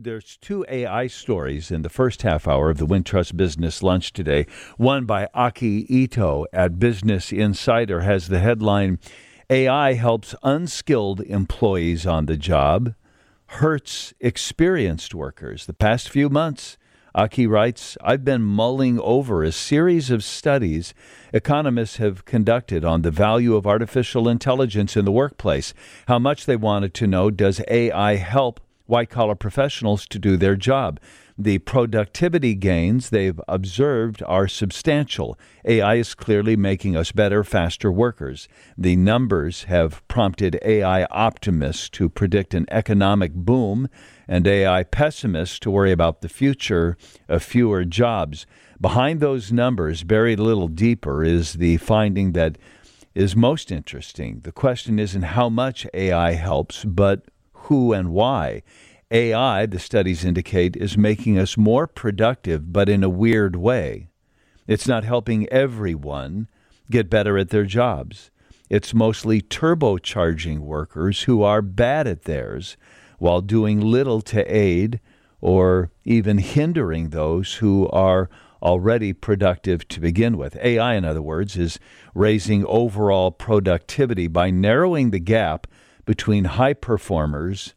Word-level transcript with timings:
there's 0.00 0.36
two 0.36 0.64
AI 0.68 1.08
stories 1.08 1.70
in 1.72 1.82
the 1.82 1.88
first 1.88 2.22
half 2.22 2.46
hour 2.46 2.70
of 2.70 2.78
the 2.78 2.86
Wintrust 2.86 3.36
Business 3.36 3.82
Lunch 3.82 4.12
today. 4.12 4.46
One 4.76 5.06
by 5.06 5.28
Aki 5.34 5.86
Ito 5.92 6.46
at 6.52 6.78
Business 6.78 7.32
Insider 7.32 8.02
has 8.02 8.28
the 8.28 8.38
headline 8.38 9.00
AI 9.50 9.94
helps 9.94 10.36
unskilled 10.42 11.20
employees 11.22 12.06
on 12.06 12.26
the 12.26 12.36
job, 12.36 12.94
hurts 13.46 14.14
experienced 14.20 15.14
workers. 15.14 15.66
The 15.66 15.74
past 15.74 16.10
few 16.10 16.28
months, 16.28 16.76
Aki 17.14 17.48
writes, 17.48 17.96
I've 18.00 18.24
been 18.24 18.42
mulling 18.42 19.00
over 19.00 19.42
a 19.42 19.50
series 19.50 20.10
of 20.10 20.22
studies 20.22 20.94
economists 21.32 21.96
have 21.96 22.24
conducted 22.24 22.84
on 22.84 23.02
the 23.02 23.10
value 23.10 23.56
of 23.56 23.66
artificial 23.66 24.28
intelligence 24.28 24.96
in 24.96 25.04
the 25.04 25.10
workplace. 25.10 25.74
How 26.06 26.20
much 26.20 26.46
they 26.46 26.56
wanted 26.56 26.94
to 26.94 27.08
know 27.08 27.30
does 27.30 27.60
AI 27.68 28.16
help 28.16 28.60
white 28.88 29.10
collar 29.10 29.34
professionals 29.34 30.06
to 30.08 30.18
do 30.18 30.36
their 30.36 30.56
job? 30.56 30.98
The 31.40 31.58
productivity 31.58 32.56
gains 32.56 33.10
they've 33.10 33.40
observed 33.46 34.24
are 34.26 34.48
substantial. 34.48 35.38
AI 35.64 35.94
is 35.94 36.14
clearly 36.14 36.56
making 36.56 36.96
us 36.96 37.12
better, 37.12 37.44
faster 37.44 37.92
workers. 37.92 38.48
The 38.76 38.96
numbers 38.96 39.64
have 39.64 40.06
prompted 40.08 40.58
AI 40.64 41.04
optimists 41.04 41.88
to 41.90 42.08
predict 42.08 42.54
an 42.54 42.66
economic 42.72 43.34
boom 43.34 43.88
and 44.26 44.48
AI 44.48 44.82
pessimists 44.82 45.60
to 45.60 45.70
worry 45.70 45.92
about 45.92 46.22
the 46.22 46.28
future 46.28 46.96
of 47.28 47.44
fewer 47.44 47.84
jobs. 47.84 48.44
Behind 48.80 49.20
those 49.20 49.52
numbers, 49.52 50.02
buried 50.02 50.40
a 50.40 50.44
little 50.44 50.68
deeper, 50.68 51.22
is 51.22 51.52
the 51.54 51.76
finding 51.76 52.32
that 52.32 52.58
is 53.14 53.36
most 53.36 53.70
interesting. 53.70 54.40
The 54.42 54.52
question 54.52 54.98
isn't 54.98 55.22
how 55.22 55.48
much 55.48 55.86
AI 55.94 56.32
helps, 56.32 56.84
but 56.84 57.26
who 57.68 57.92
and 57.92 58.10
why. 58.10 58.62
AI, 59.10 59.66
the 59.66 59.78
studies 59.78 60.24
indicate, 60.24 60.76
is 60.76 60.98
making 60.98 61.38
us 61.38 61.56
more 61.56 61.86
productive, 61.86 62.72
but 62.72 62.88
in 62.88 63.02
a 63.02 63.08
weird 63.08 63.56
way. 63.56 64.08
It's 64.66 64.86
not 64.86 65.04
helping 65.04 65.48
everyone 65.48 66.48
get 66.90 67.08
better 67.08 67.38
at 67.38 67.48
their 67.48 67.64
jobs. 67.64 68.30
It's 68.68 68.92
mostly 68.92 69.40
turbocharging 69.40 70.58
workers 70.58 71.22
who 71.22 71.42
are 71.42 71.62
bad 71.62 72.06
at 72.06 72.24
theirs 72.24 72.76
while 73.18 73.40
doing 73.40 73.80
little 73.80 74.20
to 74.22 74.44
aid 74.44 75.00
or 75.40 75.90
even 76.04 76.38
hindering 76.38 77.10
those 77.10 77.54
who 77.56 77.88
are 77.88 78.28
already 78.62 79.12
productive 79.12 79.86
to 79.88 80.00
begin 80.00 80.36
with. 80.36 80.56
AI, 80.56 80.94
in 80.94 81.04
other 81.04 81.22
words, 81.22 81.56
is 81.56 81.78
raising 82.14 82.64
overall 82.66 83.30
productivity 83.30 84.26
by 84.26 84.50
narrowing 84.50 85.10
the 85.10 85.20
gap 85.20 85.66
between 86.08 86.44
high 86.44 86.72
performers 86.72 87.74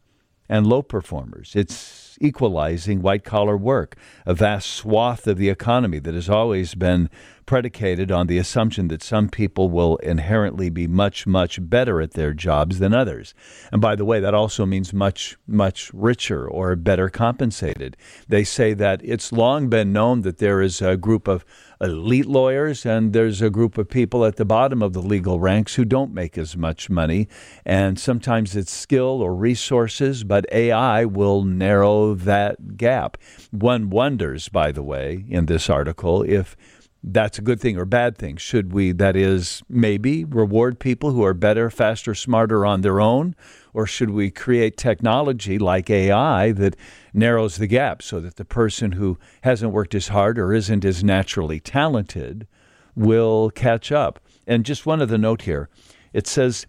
and 0.48 0.66
low 0.66 0.82
performers. 0.82 1.52
It's 1.54 2.18
equalizing 2.22 3.02
white 3.02 3.26
collar 3.26 3.58
work, 3.58 3.98
a 4.26 4.34
vast 4.34 4.70
swath 4.70 5.28
of 5.28 5.38
the 5.38 5.50
economy 5.50 6.00
that 6.00 6.14
has 6.14 6.30
always 6.30 6.74
been 6.74 7.10
predicated 7.52 8.14
on 8.14 8.28
the 8.28 8.38
assumption 8.38 8.88
that 8.88 9.04
some 9.04 9.28
people 9.28 9.70
will 9.70 9.98
inherently 9.98 10.70
be 10.70 10.88
much, 10.88 11.28
much 11.28 11.60
better 11.70 12.00
at 12.00 12.12
their 12.12 12.34
jobs 12.34 12.80
than 12.80 12.94
others. 12.94 13.34
And 13.74 13.82
by 13.82 13.98
the 13.98 14.06
way, 14.06 14.22
that 14.22 14.34
also 14.34 14.66
means 14.66 14.94
much, 14.94 15.36
much 15.46 15.92
richer 15.94 16.48
or 16.48 16.78
better 16.78 17.10
compensated. 17.10 17.98
They 18.30 18.46
say 18.46 18.74
that 18.76 19.02
it's 19.04 19.34
long 19.34 19.68
been 19.68 19.92
known 19.92 20.22
that 20.22 20.38
there 20.38 20.62
is 20.62 20.82
a 20.82 20.96
group 20.96 21.28
of 21.28 21.44
elite 21.82 22.26
lawyers, 22.26 22.86
and 22.86 23.12
there's 23.12 23.42
a 23.42 23.50
group 23.50 23.78
of 23.78 23.90
people 23.90 24.24
at 24.24 24.38
the 24.38 24.46
bottom 24.46 24.82
of 24.82 24.94
the 24.94 25.02
legal 25.02 25.42
ranks 25.42 25.76
who 25.76 25.84
don't 25.84 26.14
make 26.14 26.38
as 26.38 26.56
much 26.56 26.90
money. 26.90 27.28
And 27.66 28.00
sometimes 28.00 28.56
it's 28.56 28.72
skill 28.72 29.22
or 29.22 29.36
resources, 29.36 30.24
but 30.24 30.46
AI 30.54 31.04
will 31.04 31.44
narrow 31.44 32.14
that 32.14 32.78
gap. 32.78 33.18
One 33.50 33.90
wonders, 33.90 34.48
by 34.48 34.72
the 34.72 34.84
way, 34.84 35.26
in 35.28 35.48
this 35.48 35.70
article, 35.70 36.22
if 36.22 36.56
that's 37.04 37.40
a 37.40 37.42
good 37.42 37.60
thing 37.60 37.78
or 37.78 37.86
bad 37.86 38.18
thing. 38.18 38.38
Should 38.38 38.74
we, 38.74 38.92
that 38.94 39.16
is, 39.16 39.64
maybe 39.68 40.24
reward 40.24 40.80
people 40.80 41.12
who 41.12 41.24
are 41.24 41.34
better, 41.34 41.70
faster, 41.70 42.14
smarter 42.14 42.66
on 42.66 42.82
their 42.82 43.02
own? 43.02 43.36
Or 43.74 43.88
should 43.88 44.12
we 44.12 44.30
create 44.30 44.78
technology 44.78 45.58
like 45.58 45.90
AI 45.90 46.52
that 46.52 46.76
narrows 47.14 47.58
the 47.58 47.68
gap 47.68 48.04
so 48.04 48.20
that 48.20 48.36
the 48.36 48.46
person 48.46 48.94
who 48.94 49.18
hasn't 49.42 49.72
worked 49.72 49.96
as 49.96 50.10
hard 50.10 50.38
or 50.38 50.54
isn't 50.54 50.86
as 50.86 51.04
naturally 51.04 51.60
talented 51.60 52.48
will 52.96 53.50
catch 53.50 53.92
up? 53.92 54.20
And 54.46 54.66
just 54.66 54.86
one 54.86 55.02
other 55.02 55.18
note 55.18 55.44
here 55.44 55.70
it 56.14 56.28
says, 56.28 56.68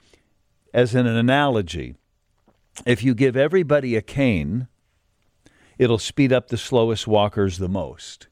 as 0.72 0.94
an 0.94 1.06
analogy, 1.06 1.96
if 2.86 3.02
you 3.02 3.14
give 3.14 3.36
everybody 3.36 3.96
a 3.96 4.02
cane, 4.02 4.68
it'll 5.78 5.98
speed 5.98 6.32
up 6.32 6.48
the 6.48 6.56
slowest 6.56 7.06
walkers 7.06 7.58
the 7.58 7.68
most. 7.68 8.28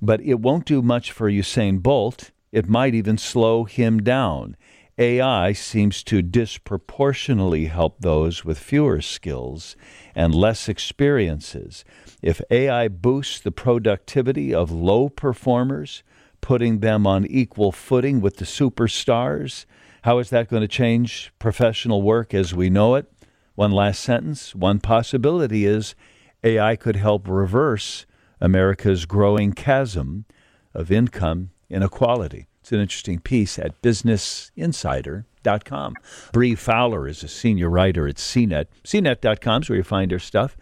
But 0.00 0.20
it 0.20 0.40
won't 0.40 0.66
do 0.66 0.82
much 0.82 1.12
for 1.12 1.30
Usain 1.30 1.82
Bolt. 1.82 2.30
It 2.52 2.68
might 2.68 2.94
even 2.94 3.18
slow 3.18 3.64
him 3.64 4.02
down. 4.02 4.56
AI 4.96 5.52
seems 5.52 6.04
to 6.04 6.22
disproportionately 6.22 7.64
help 7.64 8.00
those 8.00 8.44
with 8.44 8.58
fewer 8.60 9.00
skills 9.00 9.74
and 10.14 10.32
less 10.32 10.68
experiences. 10.68 11.84
If 12.22 12.40
AI 12.48 12.86
boosts 12.86 13.40
the 13.40 13.50
productivity 13.50 14.54
of 14.54 14.70
low 14.70 15.08
performers, 15.08 16.04
putting 16.40 16.78
them 16.78 17.08
on 17.08 17.26
equal 17.26 17.72
footing 17.72 18.20
with 18.20 18.36
the 18.36 18.44
superstars, 18.44 19.64
how 20.02 20.18
is 20.18 20.30
that 20.30 20.48
going 20.48 20.62
to 20.62 20.68
change 20.68 21.32
professional 21.40 22.02
work 22.02 22.32
as 22.32 22.54
we 22.54 22.70
know 22.70 22.94
it? 22.94 23.10
One 23.56 23.72
last 23.72 24.00
sentence. 24.00 24.54
One 24.54 24.78
possibility 24.78 25.64
is 25.64 25.96
AI 26.44 26.76
could 26.76 26.96
help 26.96 27.26
reverse 27.26 28.06
America's 28.44 29.06
growing 29.06 29.52
chasm 29.52 30.26
of 30.74 30.92
income 30.92 31.50
inequality. 31.70 32.46
It's 32.60 32.72
an 32.72 32.80
interesting 32.80 33.20
piece 33.20 33.58
at 33.58 33.80
businessinsider.com. 33.82 35.94
Bree 36.32 36.54
Fowler 36.54 37.08
is 37.08 37.22
a 37.22 37.28
senior 37.28 37.68
writer 37.68 38.08
at 38.08 38.16
CNET. 38.16 38.68
CNET.com 38.84 39.62
is 39.62 39.68
where 39.68 39.76
you 39.76 39.82
find 39.82 40.10
her 40.10 40.18
stuff. 40.18 40.56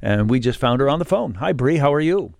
And 0.00 0.30
we 0.30 0.38
just 0.38 0.60
found 0.60 0.80
her 0.80 0.88
on 0.88 1.00
the 1.00 1.04
phone. 1.04 1.34
Hi, 1.34 1.52
Bree. 1.52 1.78
How 1.78 1.92
are 1.92 2.00
you? 2.00 2.34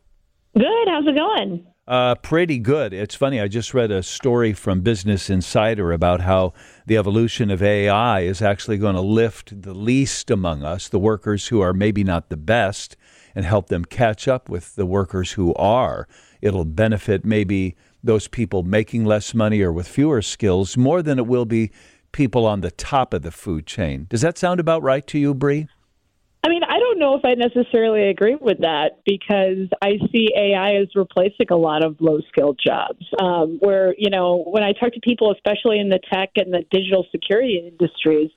Good. 0.57 0.89
How's 0.89 1.07
it 1.07 1.15
going? 1.15 1.67
Uh, 1.89 2.15
pretty 2.17 2.59
good. 2.59 2.93
It's 2.93 3.15
funny. 3.15 3.41
I 3.41 3.49
just 3.49 3.73
read 3.73 3.91
a 3.91 4.03
story 4.03 4.53
from 4.53 4.83
Business 4.83 5.31
Insider 5.31 5.91
about 5.91 6.21
how 6.21 6.53
the 6.87 6.99
evolution 6.99 7.51
of 7.51 7.63
AI 7.63 8.21
is 8.21 8.43
actually 8.43 8.77
going 8.77 8.95
to 8.95 9.01
lift 9.01 9.63
the 9.63 9.73
least 9.73 10.31
among 10.31 10.63
us, 10.63 10.89
the 10.89 10.99
workers 10.99 11.49
who 11.49 11.63
are 11.63 11.73
maybe 11.73 12.05
not 12.05 12.29
the 12.29 12.37
best, 12.37 12.95
and 13.35 13.45
help 13.45 13.69
them 13.69 13.85
catch 13.85 14.29
up 14.29 14.49
with 14.49 14.75
the 14.77 14.87
workers 14.87 15.33
who 15.33 15.55
are. 15.55 16.07
It'll 16.41 16.65
benefit 16.65 17.25
maybe 17.25 17.77
those 18.03 18.29
people 18.29 18.63
making 18.63 19.05
less 19.05 19.35
money 19.35 19.61
or 19.61 19.73
with 19.73 19.89
fewer 19.89 20.23
skills 20.23 20.77
more 20.77 21.03
than 21.03 21.19
it 21.19 21.27
will 21.27 21.45
be 21.45 21.71
people 22.13 22.47
on 22.47 22.61
the 22.61 22.71
top 22.71 23.13
of 23.13 23.23
the 23.23 23.31
food 23.31 23.67
chain. 23.67 24.07
Does 24.09 24.23
that 24.23 24.39
sound 24.39 24.61
about 24.61 24.83
right 24.83 25.07
to 25.09 25.19
you, 25.19 25.35
Bree? 25.35 25.69
I 26.45 26.49
mean, 26.49 26.63
I 26.63 26.79
don't 26.79 26.99
know 26.99 27.17
if 27.17 27.25
I 27.25 27.35
necessarily 27.35 28.09
agree 28.09 28.37
with 28.41 28.59
that 28.61 29.01
because 29.05 29.69
I 29.83 29.99
see 30.13 30.29
AI 30.37 30.77
as 30.77 30.89
replacing 30.95 31.49
a 31.51 31.57
lot 31.57 31.85
of 31.85 31.97
low 32.01 32.21
skilled 32.29 32.61
jobs. 32.65 33.05
Um, 33.21 33.59
where, 33.61 33.95
you 33.99 34.09
know, 34.09 34.45
when 34.47 34.63
I 34.63 34.73
talk 34.73 34.93
to 34.93 35.01
people, 35.01 35.33
especially 35.33 35.81
in 35.81 35.89
the 35.89 35.99
tech 36.13 36.31
and 36.37 36.53
the 36.53 36.65
digital 36.71 37.05
security 37.11 37.69
industries, 37.69 38.31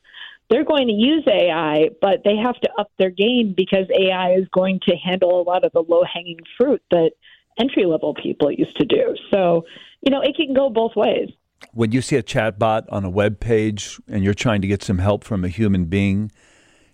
they're 0.51 0.65
going 0.65 0.87
to 0.87 0.93
use 0.93 1.23
AI, 1.27 1.89
but 2.01 2.23
they 2.25 2.35
have 2.35 2.59
to 2.59 2.69
up 2.77 2.91
their 2.99 3.09
game 3.09 3.53
because 3.55 3.87
AI 3.97 4.33
is 4.33 4.47
going 4.53 4.81
to 4.87 4.95
handle 4.97 5.41
a 5.41 5.43
lot 5.43 5.63
of 5.63 5.71
the 5.71 5.79
low 5.79 6.03
hanging 6.03 6.39
fruit 6.57 6.83
that 6.91 7.11
entry 7.57 7.85
level 7.85 8.13
people 8.13 8.51
used 8.51 8.75
to 8.75 8.85
do. 8.85 9.15
So, 9.31 9.65
you 10.01 10.11
know, 10.11 10.21
it 10.21 10.35
can 10.35 10.53
go 10.53 10.69
both 10.69 10.95
ways. 10.95 11.29
When 11.73 11.93
you 11.93 12.01
see 12.01 12.17
a 12.17 12.23
chatbot 12.23 12.83
on 12.89 13.05
a 13.05 13.09
web 13.09 13.39
page 13.39 13.97
and 14.09 14.25
you're 14.25 14.33
trying 14.33 14.61
to 14.61 14.67
get 14.67 14.83
some 14.83 14.97
help 14.97 15.23
from 15.23 15.45
a 15.45 15.47
human 15.47 15.85
being, 15.85 16.31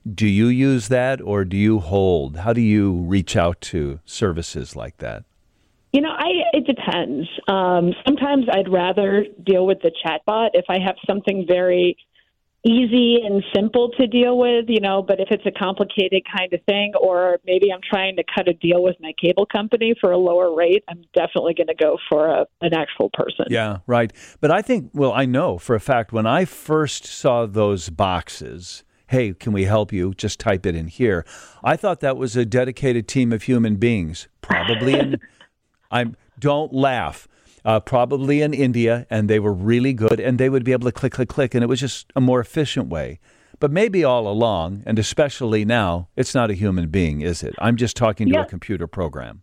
do 0.07 0.27
you 0.27 0.47
use 0.47 0.87
that 0.89 1.19
or 1.19 1.43
do 1.43 1.57
you 1.57 1.79
hold? 1.79 2.37
How 2.37 2.53
do 2.53 2.61
you 2.61 2.93
reach 2.93 3.35
out 3.35 3.59
to 3.61 3.99
services 4.05 4.75
like 4.75 4.97
that? 4.97 5.23
You 5.93 6.01
know, 6.01 6.11
I 6.11 6.27
it 6.53 6.67
depends. 6.67 7.27
Um, 7.47 7.93
sometimes 8.05 8.45
I'd 8.51 8.69
rather 8.69 9.25
deal 9.43 9.65
with 9.65 9.79
the 9.81 9.91
chatbot 10.05 10.49
if 10.53 10.65
I 10.69 10.79
have 10.79 10.95
something 11.07 11.45
very 11.47 11.97
easy 12.63 13.21
and 13.23 13.43
simple 13.55 13.89
to 13.91 14.07
deal 14.07 14.37
with, 14.37 14.65
you 14.67 14.81
know, 14.81 15.01
but 15.01 15.19
if 15.19 15.27
it's 15.31 15.45
a 15.45 15.51
complicated 15.51 16.23
kind 16.35 16.51
of 16.53 16.59
thing, 16.63 16.93
or 16.99 17.37
maybe 17.45 17.71
I'm 17.71 17.81
trying 17.87 18.15
to 18.17 18.23
cut 18.35 18.47
a 18.47 18.53
deal 18.53 18.83
with 18.83 18.95
my 18.99 19.13
cable 19.21 19.45
company 19.45 19.93
for 19.99 20.11
a 20.11 20.17
lower 20.17 20.53
rate, 20.55 20.83
I'm 20.89 21.03
definitely 21.15 21.53
going 21.53 21.67
to 21.67 21.75
go 21.75 21.97
for 22.09 22.27
a, 22.27 22.45
an 22.61 22.73
actual 22.73 23.09
person. 23.13 23.45
Yeah, 23.49 23.77
right. 23.85 24.11
But 24.41 24.51
I 24.51 24.61
think, 24.61 24.91
well, 24.93 25.13
I 25.13 25.25
know 25.25 25.57
for 25.57 25.75
a 25.75 25.79
fact 25.79 26.11
when 26.11 26.25
I 26.25 26.45
first 26.45 27.05
saw 27.05 27.45
those 27.45 27.89
boxes, 27.89 28.83
hey, 29.07 29.33
can 29.33 29.53
we 29.53 29.63
help 29.63 29.93
you? 29.93 30.13
Just 30.13 30.39
type 30.39 30.65
it 30.65 30.75
in 30.75 30.87
here. 30.87 31.25
I 31.63 31.77
thought 31.77 32.01
that 32.01 32.17
was 32.17 32.35
a 32.35 32.45
dedicated 32.45 33.07
team 33.07 33.31
of 33.31 33.43
human 33.43 33.77
beings, 33.77 34.27
probably 34.41 34.99
in, 34.99 35.19
I'm, 35.91 36.15
don't 36.39 36.73
laugh 36.73 37.27
uh, 37.67 37.81
probably 37.81 38.41
in 38.41 38.53
India, 38.53 39.05
and 39.09 39.29
they 39.29 39.39
were 39.39 39.53
really 39.53 39.91
good, 39.91 40.21
and 40.21 40.39
they 40.39 40.49
would 40.49 40.63
be 40.63 40.71
able 40.71 40.85
to 40.85 40.91
click, 40.91 41.11
click, 41.11 41.27
click, 41.27 41.53
and 41.53 41.61
it 41.61 41.67
was 41.67 41.81
just 41.81 42.11
a 42.15 42.21
more 42.21 42.39
efficient 42.39 42.87
way. 42.87 43.19
But 43.59 43.71
maybe 43.71 44.05
all 44.05 44.25
along, 44.25 44.83
and 44.85 44.97
especially 44.97 45.65
now, 45.65 46.07
it's 46.15 46.33
not 46.33 46.49
a 46.49 46.53
human 46.53 46.87
being, 46.87 47.19
is 47.19 47.43
it? 47.43 47.53
I'm 47.59 47.75
just 47.75 47.97
talking 47.97 48.27
to 48.27 48.35
yeah. 48.35 48.43
a 48.43 48.45
computer 48.45 48.87
program. 48.87 49.41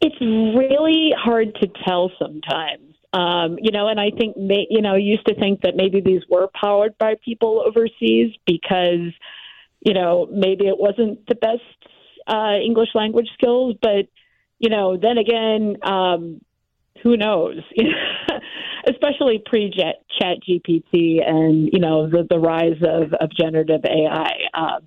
It's 0.00 0.20
really 0.20 1.12
hard 1.18 1.56
to 1.56 1.66
tell 1.84 2.12
sometimes. 2.20 2.94
Um, 3.12 3.58
you 3.60 3.72
know, 3.72 3.88
and 3.88 3.98
I 3.98 4.10
think, 4.16 4.36
may, 4.36 4.66
you 4.70 4.80
know, 4.80 4.92
I 4.92 4.98
used 4.98 5.26
to 5.26 5.34
think 5.34 5.62
that 5.62 5.74
maybe 5.74 6.00
these 6.00 6.22
were 6.30 6.48
powered 6.54 6.96
by 6.98 7.14
people 7.24 7.64
overseas 7.66 8.32
because, 8.46 9.10
you 9.80 9.94
know, 9.94 10.28
maybe 10.30 10.68
it 10.68 10.78
wasn't 10.78 11.26
the 11.26 11.34
best 11.34 11.62
uh, 12.28 12.58
English 12.64 12.90
language 12.94 13.28
skills, 13.34 13.74
but, 13.82 14.06
you 14.60 14.70
know, 14.70 14.96
then 14.96 15.18
again, 15.18 15.78
um, 15.82 16.40
who 17.02 17.16
knows? 17.16 17.58
Especially 18.88 19.42
pre 19.44 19.70
Chat 19.70 20.38
GPT 20.48 21.26
and 21.26 21.68
you 21.72 21.80
know 21.80 22.08
the 22.08 22.26
the 22.28 22.38
rise 22.38 22.80
of 22.82 23.12
of 23.14 23.30
generative 23.36 23.84
AI. 23.84 24.32
Um, 24.54 24.82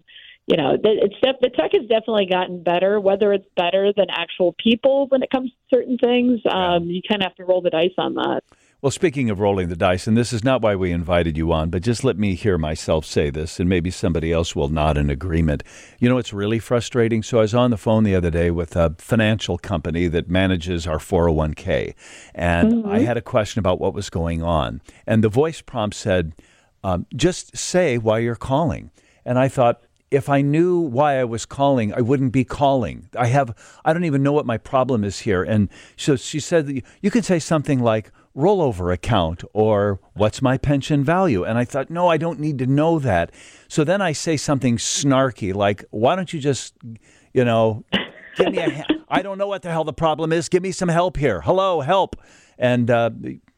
you 0.48 0.58
know, 0.58 0.76
it's 0.84 1.16
the 1.22 1.50
tech 1.50 1.74
has 1.74 1.84
definitely 1.84 2.26
gotten 2.26 2.64
better. 2.64 3.00
Whether 3.00 3.34
it's 3.34 3.46
better 3.56 3.94
than 3.96 4.08
actual 4.10 4.56
people 4.62 5.06
when 5.10 5.22
it 5.22 5.30
comes 5.30 5.52
to 5.52 5.76
certain 5.76 5.98
things, 6.00 6.40
um, 6.52 6.86
you 6.86 7.02
kind 7.08 7.22
of 7.22 7.28
have 7.28 7.36
to 7.36 7.46
roll 7.46 7.62
the 7.62 7.70
dice 7.70 7.94
on 8.00 8.16
that. 8.16 8.42
Well, 8.81 8.92
speaking 8.92 9.30
of 9.30 9.42
rolling 9.42 9.68
the 9.68 9.76
dice, 9.76 10.08
and 10.08 10.16
this 10.16 10.31
is 10.31 10.42
not 10.42 10.62
why 10.62 10.74
we 10.74 10.94
invited 10.94 11.36
you 11.36 11.52
on, 11.52 11.70
but 11.70 11.84
just 11.84 12.06
let 12.06 12.18
me 12.18 12.34
hear 12.34 12.58
myself 12.58 13.06
say 13.06 13.30
this, 13.30 13.60
and 13.60 13.68
maybe 13.68 13.92
somebody 13.92 14.31
else 14.31 14.56
will 14.56 14.70
nod 14.70 14.98
in 14.98 15.10
agreement. 15.10 15.64
You 16.00 16.08
know, 16.08 16.18
it's 16.18 16.31
really 16.31 16.60
frustrating. 16.60 17.22
So 17.22 17.40
I 17.40 17.42
was 17.42 17.54
on 17.54 17.72
the 17.72 17.78
phone 17.78 18.06
the 18.06 18.16
other 18.16 18.30
day 18.30 18.52
with 18.52 18.78
a 18.78 18.96
financial 18.98 19.58
company 19.58 20.08
that 20.08 20.30
manages 20.30 20.88
our 20.88 20.98
401k, 20.98 21.94
and 22.34 22.72
mm-hmm. 22.72 22.90
I 22.90 23.00
had 23.00 23.18
a 23.18 23.22
question 23.22 23.60
about 23.60 23.81
what 23.81 23.94
was 23.94 24.10
going 24.10 24.42
on. 24.44 24.81
And 25.06 25.26
the 25.26 25.30
voice 25.30 25.60
prompt 25.60 25.98
said, 25.98 26.34
um, 26.81 27.06
just 27.14 27.58
say 27.58 27.98
why 27.98 28.20
you're 28.20 28.36
calling. 28.38 28.92
And 29.26 29.38
I 29.38 29.50
thought, 29.50 29.81
if 30.10 30.30
I 30.30 30.42
knew 30.42 30.80
why 30.80 31.20
I 31.20 31.26
was 31.26 31.46
calling, 31.46 31.94
I 31.94 32.00
wouldn't 32.00 32.31
be 32.31 32.46
calling. 32.46 33.10
I 33.18 33.28
have 33.28 33.54
I 33.84 33.92
don't 33.92 34.06
even 34.06 34.24
know 34.24 34.31
what 34.31 34.46
my 34.46 34.58
problem 34.58 35.04
is 35.04 35.20
here. 35.20 35.44
And 35.44 35.68
so 35.98 36.16
she 36.16 36.40
said 36.40 36.68
that 36.68 36.81
you 37.02 37.12
can 37.12 37.24
say 37.24 37.40
something 37.40 37.81
like, 37.81 38.12
rollover 38.40 38.94
account 38.94 39.44
or 39.54 40.00
what's 40.14 40.42
my 40.42 40.58
pension 40.58 41.04
value? 41.04 41.44
And 41.44 41.58
I 41.58 41.66
thought, 41.66 41.90
no, 41.90 42.08
I 42.08 42.18
don't 42.18 42.40
need 42.40 42.58
to 42.60 42.66
know 42.66 42.98
that. 43.00 43.32
So 43.68 43.84
then 43.84 44.02
I 44.02 44.14
say 44.14 44.38
something 44.38 44.78
snarky 44.78 45.54
like, 45.54 45.84
why 45.92 46.16
don't 46.16 46.32
you 46.32 46.40
just, 46.40 46.74
you 47.34 47.44
know, 47.44 47.84
give 48.38 48.52
me 48.52 48.60
a, 48.60 48.86
I 49.10 49.22
don't 49.22 49.38
know 49.38 49.48
what 49.48 49.62
the 49.62 49.72
hell 49.72 49.84
the 49.84 49.94
problem 49.94 50.32
is. 50.32 50.50
Give 50.50 50.64
me 50.64 50.72
some 50.72 50.90
help 50.90 51.18
here. 51.18 51.42
Hello, 51.42 51.82
help. 51.82 52.16
And 52.58 52.90
uh, 52.90 53.12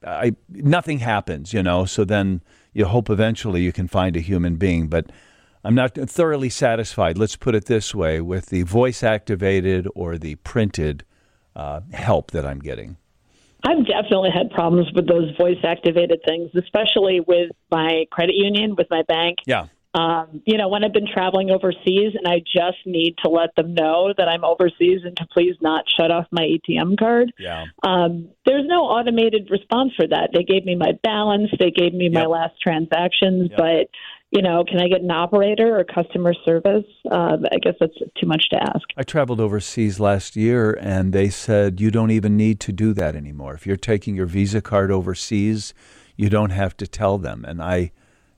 I, 0.06 0.36
nothing 0.50 1.00
happens, 1.00 1.54
you 1.54 1.62
know. 1.62 1.86
So 1.86 2.04
then 2.04 2.42
you 2.74 2.86
hope 2.86 3.10
eventually 3.10 3.62
you 3.62 3.72
can 3.72 3.88
find 3.88 4.16
a 4.16 4.22
human 4.22 4.56
being. 4.56 4.88
But 4.88 5.12
I'm 5.64 5.76
not 5.76 5.94
thoroughly 5.94 6.50
satisfied, 6.50 7.18
let's 7.18 7.36
put 7.36 7.54
it 7.54 7.66
this 7.66 7.94
way, 7.94 8.20
with 8.20 8.48
the 8.48 8.64
voice 8.64 9.04
activated 9.04 9.88
or 9.94 10.18
the 10.18 10.36
printed 10.36 11.06
uh, 11.56 11.82
help 11.92 12.32
that 12.32 12.46
I'm 12.46 12.60
getting. 12.60 12.98
I've 13.64 13.86
definitely 13.86 14.32
had 14.34 14.52
problems 14.52 14.88
with 14.94 15.08
those 15.08 15.36
voice 15.38 15.60
activated 15.64 16.22
things, 16.28 16.50
especially 16.56 17.20
with 17.20 17.52
my 17.70 18.06
credit 18.12 18.36
union, 18.36 18.76
with 18.76 18.88
my 18.90 19.04
bank. 19.04 19.38
Yeah. 19.46 19.68
Um, 19.94 20.42
you 20.46 20.58
know, 20.58 20.70
when 20.70 20.86
I've 20.86 20.94
been 20.94 21.08
traveling 21.12 21.52
overseas 21.52 22.16
and 22.16 22.26
I 22.26 22.40
just 22.40 22.78
need 22.86 23.16
to 23.24 23.30
let 23.30 23.54
them 23.56 23.74
know 23.74 24.14
that 24.18 24.30
I'm 24.30 24.46
overseas 24.46 25.02
and 25.04 25.18
to 25.18 25.28
please 25.34 25.56
not 25.62 25.84
shut 26.00 26.12
off 26.12 26.28
my 26.32 26.44
ATM 26.44 26.98
card. 26.98 27.34
Yeah. 27.38 27.66
Um, 27.84 28.30
there's 28.46 28.66
no 28.66 28.84
automated 28.84 29.50
response 29.52 29.92
for 29.98 30.08
that. 30.08 30.30
They 30.34 30.44
gave 30.44 30.66
me 30.66 30.76
my 30.76 30.94
balance, 31.04 31.50
they 31.60 31.72
gave 31.72 31.94
me 31.94 32.06
yep. 32.06 32.14
my 32.14 32.26
last 32.26 32.54
transactions, 32.62 33.50
yep. 33.50 33.58
but 33.58 33.90
you 34.32 34.42
know, 34.42 34.64
can 34.64 34.80
I 34.80 34.88
get 34.88 35.02
an 35.02 35.12
operator 35.12 35.78
or 35.78 35.84
customer 35.84 36.34
service? 36.46 36.86
Uh, 37.12 37.38
I 37.52 37.58
guess 37.62 37.76
that's 37.80 37.98
too 38.18 38.26
much 38.26 38.48
to 38.52 38.64
ask. 38.64 38.88
I 38.96 39.04
traveled 39.04 39.42
overseas 39.42 40.00
last 40.00 40.38
year 40.38 40.78
and 40.80 41.12
they 41.12 41.30
said 41.30 41.82
you 41.82 41.92
don't 41.92 42.12
even 42.12 42.38
need 42.38 42.62
to 42.62 42.72
do 42.72 42.94
that 42.94 43.16
anymore. 43.16 43.54
If 43.54 43.68
you're 43.68 43.76
taking 43.76 44.16
your 44.16 44.26
Visa 44.26 44.62
card 44.62 44.90
overseas, 44.90 45.74
you 46.16 46.30
don't 46.30 46.52
have 46.52 46.78
to 46.78 46.88
tell 46.88 47.18
them. 47.18 47.44
And 47.46 47.62
I, 47.62 47.92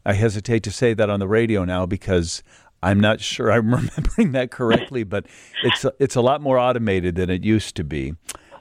I 0.03 0.13
hesitate 0.13 0.63
to 0.63 0.71
say 0.71 0.95
that 0.95 1.11
on 1.11 1.19
the 1.19 1.27
radio 1.27 1.63
now 1.63 1.85
because 1.85 2.41
I'm 2.81 2.99
not 2.99 3.21
sure 3.21 3.51
I'm 3.51 3.71
remembering 3.73 4.31
that 4.31 4.49
correctly, 4.49 5.03
but 5.03 5.27
it's 5.63 5.85
it's 5.99 6.15
a 6.15 6.21
lot 6.21 6.41
more 6.41 6.57
automated 6.57 7.15
than 7.15 7.29
it 7.29 7.43
used 7.43 7.75
to 7.75 7.83
be. 7.83 8.15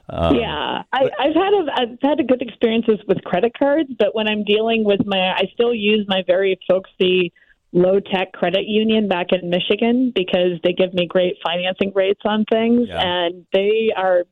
Um, 0.09 0.35
yeah, 0.35 0.83
I, 0.91 1.09
have 1.17 1.33
had 1.33 1.53
a, 1.53 1.65
I've 1.73 1.99
had 2.01 2.19
a 2.19 2.23
good 2.23 2.41
experiences 2.41 2.99
with 3.07 3.23
credit 3.23 3.53
cards, 3.57 3.89
but 3.97 4.13
when 4.13 4.27
I'm 4.27 4.43
dealing 4.43 4.83
with 4.83 5.05
my, 5.05 5.33
I 5.33 5.49
still 5.53 5.73
use 5.73 6.05
my 6.07 6.23
very 6.27 6.59
folksy 6.67 7.31
low 7.71 7.99
tech 7.99 8.33
credit 8.33 8.65
union 8.67 9.07
back 9.07 9.27
in 9.31 9.49
Michigan 9.49 10.11
because 10.13 10.59
they 10.63 10.73
give 10.73 10.93
me 10.93 11.07
great 11.07 11.37
financing 11.43 11.91
rates 11.95 12.21
on 12.25 12.45
things, 12.51 12.87
yeah. 12.87 13.01
and 13.01 13.45
they 13.53 13.91
are 13.95 14.23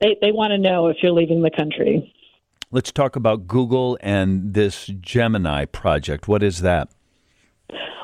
they 0.00 0.16
they 0.20 0.32
want 0.32 0.50
to 0.50 0.58
know 0.58 0.88
if 0.88 0.96
you're 1.02 1.12
leaving 1.12 1.42
the 1.42 1.50
country. 1.50 2.12
Let's 2.72 2.90
talk 2.90 3.14
about 3.14 3.46
Google 3.46 3.96
and 4.00 4.54
this 4.54 4.86
Gemini 4.86 5.66
project. 5.66 6.26
What 6.26 6.42
is 6.42 6.62
that? 6.62 6.90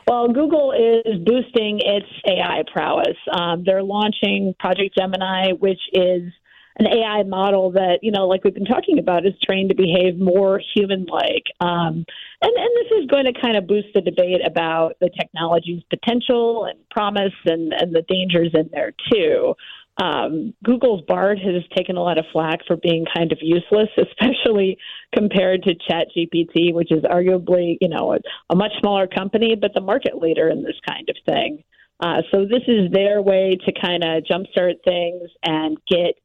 Well, 0.07 0.29
Google 0.29 0.73
is 0.73 1.19
boosting 1.25 1.81
its 1.81 2.07
AI 2.27 2.63
prowess. 2.73 3.17
Um, 3.33 3.65
they're 3.65 3.83
launching 3.83 4.55
Project 4.59 4.97
Gemini, 4.97 5.53
which 5.53 5.81
is 5.93 6.33
an 6.79 6.87
AI 6.87 7.23
model 7.25 7.73
that, 7.73 7.99
you 8.03 8.11
know, 8.11 8.27
like 8.27 8.45
we've 8.45 8.55
been 8.55 8.65
talking 8.65 8.99
about, 8.99 9.27
is 9.27 9.35
trained 9.43 9.71
to 9.71 9.75
behave 9.75 10.19
more 10.19 10.61
human 10.75 11.05
like. 11.07 11.45
Um, 11.61 12.05
and, 12.41 12.53
and 12.57 12.71
this 12.77 12.99
is 13.01 13.07
going 13.07 13.27
to 13.27 13.41
kind 13.41 13.57
of 13.57 13.67
boost 13.67 13.89
the 13.95 14.01
debate 14.01 14.41
about 14.47 14.95
the 15.01 15.11
technology's 15.11 15.83
potential 15.91 16.65
and 16.65 16.79
promise 16.91 17.35
and, 17.45 17.73
and 17.73 17.95
the 17.95 18.03
dangers 18.03 18.51
in 18.55 18.71
there, 18.73 18.93
too. 19.13 19.55
Um, 19.99 20.55
Google's 20.65 21.03
Bard 21.03 21.39
has 21.39 21.63
taken 21.77 21.97
a 21.97 22.03
lot 22.03 22.17
of 22.17 22.25
flack 22.33 22.61
for 22.67 22.77
being 22.77 23.05
kind 23.15 23.31
of 23.31 23.39
useless, 23.43 23.89
especially 23.99 24.79
compared 25.15 25.63
to 25.65 25.75
ChatGPT, 25.75 26.73
which 26.73 26.91
is 26.91 27.03
arguably, 27.03 27.77
you 27.81 27.89
know, 27.89 28.15
a, 28.15 28.19
a 28.51 28.57
much 28.57 28.73
smaller 28.81 29.07
company, 29.07 29.55
but 29.55 29.73
the 29.75 29.81
market 29.81 30.17
leader 30.17 30.49
in 30.49 30.63
this 30.63 30.77
kind 30.89 31.09
of 31.09 31.17
thing. 31.27 31.63
Uh, 32.01 32.23
so 32.33 32.45
this 32.45 32.63
is 32.67 32.91
their 32.91 33.23
way 33.23 33.57
to 33.65 33.73
kind 33.81 34.03
of 34.03 34.25
jumpstart 34.25 34.75
things 34.85 35.31
and 35.45 35.79
get 35.89 36.17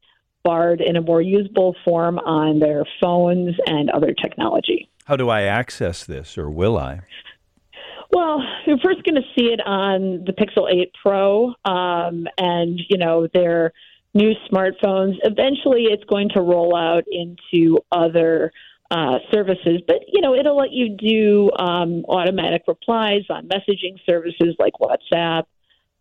In 0.48 0.96
a 0.96 1.02
more 1.02 1.20
usable 1.20 1.76
form 1.84 2.18
on 2.20 2.58
their 2.58 2.82
phones 3.02 3.54
and 3.66 3.90
other 3.90 4.14
technology. 4.14 4.88
How 5.04 5.14
do 5.14 5.28
I 5.28 5.42
access 5.42 6.04
this, 6.04 6.38
or 6.38 6.48
will 6.48 6.78
I? 6.78 7.00
Well, 8.12 8.42
you're 8.66 8.78
first 8.78 9.04
going 9.04 9.16
to 9.16 9.28
see 9.36 9.52
it 9.52 9.60
on 9.66 10.24
the 10.24 10.32
Pixel 10.32 10.72
8 10.72 10.90
Pro, 11.02 11.48
um, 11.66 12.26
and 12.38 12.80
you 12.88 12.96
know 12.96 13.28
their 13.34 13.74
new 14.14 14.32
smartphones. 14.50 15.16
Eventually, 15.22 15.84
it's 15.90 16.04
going 16.04 16.30
to 16.30 16.40
roll 16.40 16.74
out 16.74 17.04
into 17.12 17.78
other 17.92 18.50
uh, 18.90 19.18
services, 19.30 19.82
but 19.86 19.96
you 20.10 20.22
know 20.22 20.34
it'll 20.34 20.56
let 20.56 20.72
you 20.72 20.96
do 20.96 21.50
um, 21.58 22.06
automatic 22.08 22.62
replies 22.66 23.24
on 23.28 23.48
messaging 23.48 23.98
services 24.08 24.56
like 24.58 24.72
WhatsApp, 24.80 25.44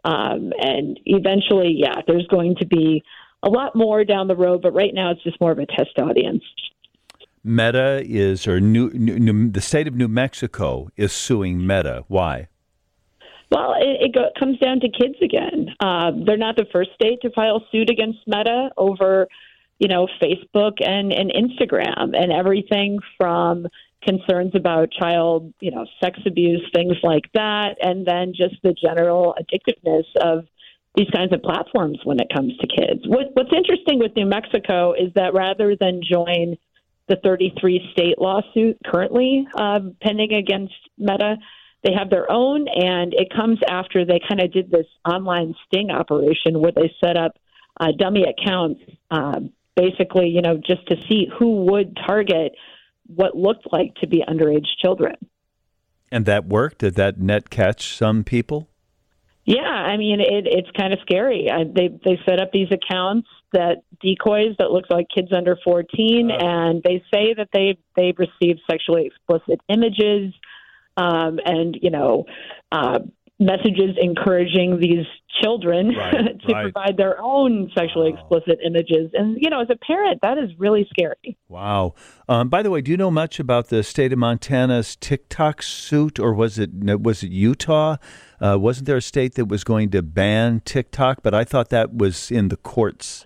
um, 0.06 0.54
and 0.58 0.98
eventually, 1.04 1.74
yeah, 1.78 2.02
there's 2.08 2.28
going 2.28 2.56
to 2.62 2.66
be 2.66 3.04
a 3.44 3.50
lot 3.50 3.76
more 3.76 4.04
down 4.04 4.28
the 4.28 4.36
road, 4.36 4.62
but 4.62 4.74
right 4.74 4.94
now 4.94 5.12
it's 5.12 5.24
just 5.24 5.40
more 5.40 5.52
of 5.52 5.60
a 5.60 5.66
test 5.66 5.98
audience. 6.00 6.44
Meta 7.44 8.04
is, 8.06 8.48
or 8.48 8.60
New, 8.60 8.90
New, 8.92 9.20
New, 9.20 9.50
the 9.50 9.62
state 9.62 9.88
of 9.88 9.96
New 9.96 10.08
Mexico 10.08 10.90
is 10.98 11.14
suing 11.14 11.66
Meta. 11.66 12.04
Why? 12.08 12.48
Well, 13.50 13.76
it, 13.80 14.08
it 14.08 14.14
go, 14.14 14.30
comes 14.38 14.60
down 14.60 14.82
to 14.82 14.90
kids 14.90 15.16
again. 15.22 15.74
Uh, 15.80 16.12
they're 16.26 16.38
not 16.38 16.58
the 16.58 16.66
first 16.74 16.90
state 16.96 17.22
to 17.22 17.32
file 17.32 17.64
suit 17.72 17.90
against 17.90 18.20
Meta 18.28 18.70
over, 18.76 19.28
you 19.80 19.88
know, 19.88 20.08
Facebook 20.22 20.86
and, 20.86 21.14
and 21.14 21.32
Instagram 21.32 22.18
and 22.18 22.32
everything 22.32 23.00
from 23.18 23.68
concerns 24.04 24.52
about 24.54 24.92
child, 24.92 25.54
you 25.62 25.72
know, 25.72 25.86
sex 26.02 26.20
abuse, 26.26 26.64
things 26.74 26.98
like 27.04 27.32
that, 27.34 27.78
and 27.82 28.06
then 28.06 28.34
just 28.36 28.56
the 28.64 28.74
general 28.74 29.36
addictiveness 29.40 30.06
of 30.20 30.46
these 30.98 31.10
kinds 31.16 31.32
of 31.32 31.42
platforms 31.44 32.00
when 32.04 32.20
it 32.20 32.28
comes 32.34 32.58
to 32.58 32.68
kids. 32.68 33.02
What, 33.06 33.28
what's 33.34 33.54
interesting 33.56 34.00
with 34.00 34.16
New 34.16 34.26
Mexico 34.26 34.94
is 34.94 35.14
that 35.14 35.34
rather 35.34 35.76
than 35.80 36.02
join 36.04 36.58
the 37.08 37.18
33 37.24 37.90
state 37.94 38.20
lawsuit 38.20 38.78
currently 38.86 39.48
uh, 39.56 39.80
pending 40.02 40.34
against 40.34 40.74
Meta, 40.98 41.38
they 41.84 41.94
have 41.94 42.10
their 42.10 42.30
own, 42.32 42.68
and 42.68 43.14
it 43.14 43.32
comes 43.34 43.60
after 43.70 44.04
they 44.04 44.20
kind 44.28 44.42
of 44.42 44.52
did 44.52 44.72
this 44.72 44.88
online 45.08 45.54
sting 45.68 45.92
operation 45.92 46.60
where 46.60 46.72
they 46.72 46.92
set 47.02 47.16
up 47.16 47.38
uh, 47.80 47.92
dummy 47.98 48.26
accounts, 48.26 48.82
uh, 49.12 49.40
basically, 49.76 50.28
you 50.28 50.42
know, 50.42 50.58
just 50.58 50.86
to 50.88 50.96
see 51.08 51.28
who 51.38 51.66
would 51.66 51.96
target 52.08 52.54
what 53.06 53.38
looked 53.38 53.72
like 53.72 53.94
to 54.02 54.08
be 54.08 54.24
underage 54.28 54.66
children. 54.82 55.16
And 56.12 56.26
that 56.26 56.46
worked? 56.46 56.80
Did 56.80 56.96
that 56.96 57.20
net 57.20 57.50
catch 57.50 57.96
some 57.96 58.24
people? 58.24 58.70
Yeah, 59.48 59.62
I 59.62 59.98
mean 59.98 60.20
it, 60.22 60.46
it's 60.46 60.70
kind 60.78 60.94
of 60.94 61.00
scary. 61.02 61.50
I, 61.52 61.64
they 61.64 61.90
they 62.06 62.20
set 62.28 62.40
up 62.42 62.52
these 62.52 62.70
accounts 62.72 63.30
that 63.54 63.78
decoys 64.02 64.56
that 64.60 64.72
looks 64.72 64.90
like 64.92 65.08
kids 65.10 65.30
under 65.36 65.58
14, 65.64 66.30
uh, 66.30 66.36
and 66.40 66.84
they 66.84 67.04
say 67.14 67.34
that 67.34 67.50
they 67.54 67.80
they've 67.96 68.20
received 68.20 68.62
sexually 68.70 69.08
explicit 69.08 69.60
images. 69.70 70.34
um, 70.98 71.40
and 71.46 71.80
you 71.82 71.90
know. 71.92 72.26
Uh, 72.72 73.00
messages 73.40 73.96
encouraging 74.02 74.80
these 74.80 75.06
children 75.42 75.90
right, 75.98 76.40
to 76.42 76.54
right. 76.54 76.64
provide 76.64 76.98
their 76.98 77.22
own 77.22 77.70
sexually 77.78 78.12
wow. 78.12 78.18
explicit 78.18 78.60
images. 78.66 79.12
And, 79.14 79.38
you 79.40 79.50
know, 79.50 79.62
as 79.62 79.70
a 79.70 79.76
parent, 79.76 80.20
that 80.24 80.38
is 80.38 80.50
really 80.58 80.88
scary. 80.90 81.38
Wow. 81.48 81.94
Um, 82.28 82.50
by 82.50 82.64
the 82.64 82.72
way, 82.72 82.82
do 82.82 82.92
you 82.92 82.98
know 82.98 83.12
much 83.12 83.40
about 83.40 83.68
the 83.68 83.84
state 83.84 84.12
of 84.12 84.20
Montana's 84.20 84.96
TikTok 84.96 85.62
suit, 85.62 86.20
or 86.20 86.34
was 86.34 86.58
it 86.58 86.72
was 86.74 87.24
it 87.24 87.32
Utah? 87.32 87.98
Uh, 88.44 88.58
wasn't 88.60 88.88
there 88.88 88.98
a 88.98 89.02
state 89.02 89.36
that 89.36 89.46
was 89.46 89.64
going 89.64 89.90
to 89.92 90.02
ban 90.02 90.62
TikTok? 90.66 91.22
But 91.22 91.34
I 91.34 91.44
thought 91.44 91.70
that 91.70 91.96
was 91.96 92.32
in 92.32 92.50
the 92.50 92.58
courts. 92.58 93.26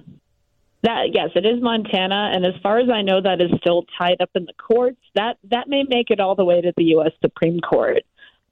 That 0.84 1.10
yes, 1.14 1.30
it 1.36 1.46
is 1.46 1.62
Montana, 1.62 2.32
and 2.34 2.46
as 2.46 2.54
far 2.64 2.80
as 2.80 2.90
I 2.90 3.02
know, 3.04 3.22
that 3.22 3.40
is 3.40 3.52
still 3.60 3.86
tied 4.00 4.18
up 4.20 4.32
in 4.34 4.46
the 4.46 4.54
courts. 4.54 5.00
That 5.16 5.38
that 5.52 5.68
may 5.68 5.84
make 5.88 6.10
it 6.10 6.20
all 6.20 6.36
the 6.36 6.46
way 6.46 6.60
to 6.60 6.74
the 6.76 6.84
U.S. 6.86 7.12
Supreme 7.22 7.60
Court. 7.60 8.04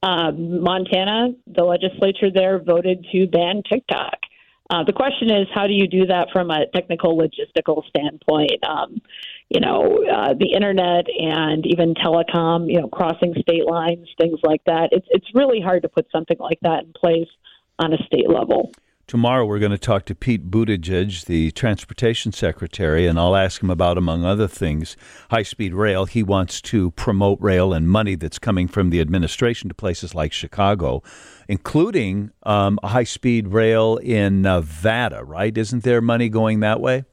Um, 0.01 0.61
Montana, 0.61 1.29
the 1.47 1.63
legislature 1.63 2.31
there 2.33 2.59
voted 2.59 3.05
to 3.11 3.27
ban 3.27 3.63
TikTok. 3.69 4.15
Uh, 4.69 4.83
the 4.83 4.93
question 4.93 5.31
is, 5.31 5.47
how 5.53 5.65
do 5.65 5.73
you 5.73 5.87
do 5.87 6.05
that 6.05 6.27
from 6.31 6.51
a 6.51 6.67
technical 6.73 7.17
logistical 7.17 7.83
standpoint? 7.89 8.63
Um, 8.63 9.01
you 9.49 9.59
know, 9.59 10.05
uh, 10.05 10.35
the 10.35 10.53
internet 10.53 11.05
and 11.09 11.65
even 11.65 11.95
telecom, 11.95 12.71
you 12.71 12.79
know, 12.79 12.87
crossing 12.87 13.33
state 13.41 13.65
lines, 13.65 14.07
things 14.19 14.39
like 14.43 14.63
that. 14.65 14.89
It's 14.91 15.07
it's 15.09 15.25
really 15.33 15.59
hard 15.59 15.81
to 15.81 15.89
put 15.89 16.05
something 16.11 16.37
like 16.39 16.59
that 16.61 16.83
in 16.83 16.93
place 16.93 17.27
on 17.79 17.93
a 17.93 17.97
state 18.05 18.29
level. 18.29 18.71
Tomorrow, 19.09 19.47
we're 19.47 19.57
going 19.57 19.71
to 19.71 19.79
talk 19.79 20.05
to 20.05 20.13
Pete 20.13 20.51
Buttigieg, 20.51 21.25
the 21.25 21.49
transportation 21.49 22.31
secretary, 22.31 23.07
and 23.07 23.19
I'll 23.19 23.35
ask 23.35 23.63
him 23.63 23.71
about, 23.71 23.97
among 23.97 24.23
other 24.23 24.47
things, 24.47 24.95
high 25.31 25.41
speed 25.41 25.73
rail. 25.73 26.05
He 26.05 26.21
wants 26.21 26.61
to 26.61 26.91
promote 26.91 27.41
rail 27.41 27.73
and 27.73 27.89
money 27.89 28.13
that's 28.13 28.37
coming 28.37 28.67
from 28.67 28.91
the 28.91 29.01
administration 29.01 29.67
to 29.69 29.73
places 29.73 30.13
like 30.13 30.31
Chicago, 30.31 31.01
including 31.47 32.29
um, 32.43 32.77
high 32.83 33.03
speed 33.03 33.47
rail 33.47 33.97
in 33.97 34.43
Nevada, 34.43 35.23
right? 35.23 35.57
Isn't 35.57 35.83
there 35.83 36.01
money 36.01 36.29
going 36.29 36.59
that 36.59 36.79
way? 36.79 37.03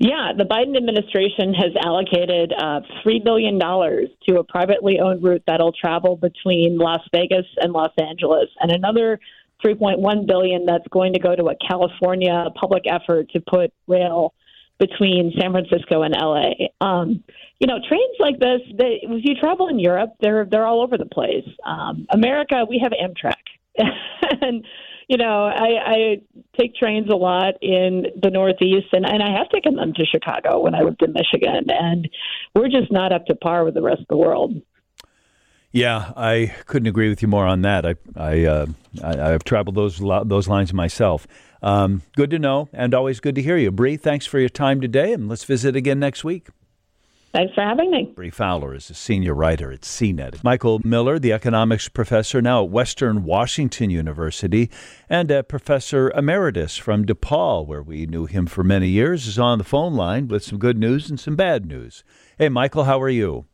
Yeah, 0.00 0.30
the 0.36 0.44
Biden 0.44 0.76
administration 0.76 1.52
has 1.54 1.72
allocated 1.84 2.52
uh, 2.56 2.82
$3 3.04 3.24
billion 3.24 3.58
to 3.58 4.38
a 4.38 4.44
privately 4.44 5.00
owned 5.00 5.24
route 5.24 5.42
that'll 5.48 5.72
travel 5.72 6.14
between 6.16 6.78
Las 6.78 7.00
Vegas 7.12 7.46
and 7.56 7.72
Los 7.72 7.90
Angeles, 7.98 8.48
and 8.60 8.70
another 8.70 9.18
3.1 9.64 10.26
billion 10.26 10.66
that's 10.66 10.86
going 10.88 11.12
to 11.12 11.18
go 11.18 11.34
to 11.34 11.46
a 11.46 11.54
California 11.68 12.46
public 12.54 12.84
effort 12.86 13.30
to 13.30 13.40
put 13.40 13.72
rail 13.86 14.34
between 14.78 15.32
San 15.38 15.52
Francisco 15.52 16.02
and 16.02 16.14
LA. 16.14 16.50
Um, 16.80 17.24
you 17.58 17.66
know, 17.66 17.78
trains 17.88 18.16
like 18.20 18.38
this, 18.38 18.60
they, 18.78 19.00
if 19.02 19.24
you 19.24 19.34
travel 19.34 19.68
in 19.68 19.78
Europe, 19.78 20.14
they're 20.20 20.46
they're 20.48 20.66
all 20.66 20.82
over 20.82 20.96
the 20.96 21.06
place. 21.06 21.48
Um, 21.64 22.06
America, 22.10 22.64
we 22.68 22.80
have 22.82 22.92
Amtrak, 22.92 23.34
and 24.40 24.64
you 25.08 25.16
know, 25.16 25.46
I, 25.46 25.68
I 25.86 26.20
take 26.60 26.74
trains 26.74 27.08
a 27.10 27.16
lot 27.16 27.54
in 27.62 28.06
the 28.22 28.30
Northeast, 28.30 28.88
and, 28.92 29.06
and 29.06 29.22
I 29.22 29.30
have 29.38 29.48
taken 29.48 29.74
them 29.74 29.94
to 29.94 30.04
Chicago 30.04 30.60
when 30.60 30.74
I 30.74 30.82
lived 30.82 31.02
in 31.02 31.14
Michigan, 31.14 31.64
and 31.68 32.08
we're 32.54 32.68
just 32.68 32.92
not 32.92 33.10
up 33.10 33.24
to 33.26 33.34
par 33.34 33.64
with 33.64 33.74
the 33.74 33.82
rest 33.82 34.02
of 34.02 34.08
the 34.08 34.18
world. 34.18 34.60
Yeah, 35.70 36.12
I 36.16 36.54
couldn't 36.66 36.88
agree 36.88 37.08
with 37.08 37.20
you 37.20 37.28
more 37.28 37.46
on 37.46 37.62
that. 37.62 37.84
I, 37.84 37.94
I, 38.16 38.44
uh, 38.44 38.66
I 39.02 39.30
have 39.30 39.44
traveled 39.44 39.74
those 39.76 39.98
those 39.98 40.48
lines 40.48 40.72
myself. 40.72 41.26
Um, 41.62 42.02
good 42.16 42.30
to 42.30 42.38
know, 42.38 42.68
and 42.72 42.94
always 42.94 43.20
good 43.20 43.34
to 43.34 43.42
hear 43.42 43.56
you, 43.56 43.70
Bree. 43.70 43.96
Thanks 43.96 44.24
for 44.24 44.38
your 44.38 44.48
time 44.48 44.80
today, 44.80 45.12
and 45.12 45.28
let's 45.28 45.44
visit 45.44 45.76
again 45.76 45.98
next 45.98 46.24
week. 46.24 46.48
Thanks 47.32 47.54
for 47.54 47.60
having 47.60 47.90
me. 47.90 48.10
Bree 48.16 48.30
Fowler 48.30 48.74
is 48.74 48.88
a 48.88 48.94
senior 48.94 49.34
writer 49.34 49.70
at 49.70 49.82
CNET. 49.82 50.42
Michael 50.42 50.80
Miller, 50.82 51.18
the 51.18 51.34
economics 51.34 51.86
professor 51.86 52.40
now 52.40 52.64
at 52.64 52.70
Western 52.70 53.22
Washington 53.22 53.90
University 53.90 54.70
and 55.10 55.30
a 55.30 55.42
professor 55.42 56.10
emeritus 56.12 56.78
from 56.78 57.04
DePaul, 57.04 57.66
where 57.66 57.82
we 57.82 58.06
knew 58.06 58.24
him 58.24 58.46
for 58.46 58.64
many 58.64 58.88
years, 58.88 59.26
is 59.26 59.38
on 59.38 59.58
the 59.58 59.64
phone 59.64 59.94
line 59.94 60.28
with 60.28 60.42
some 60.42 60.58
good 60.58 60.78
news 60.78 61.10
and 61.10 61.20
some 61.20 61.36
bad 61.36 61.66
news. 61.66 62.02
Hey, 62.38 62.48
Michael, 62.48 62.84
how 62.84 63.00
are 63.00 63.10
you? 63.10 63.44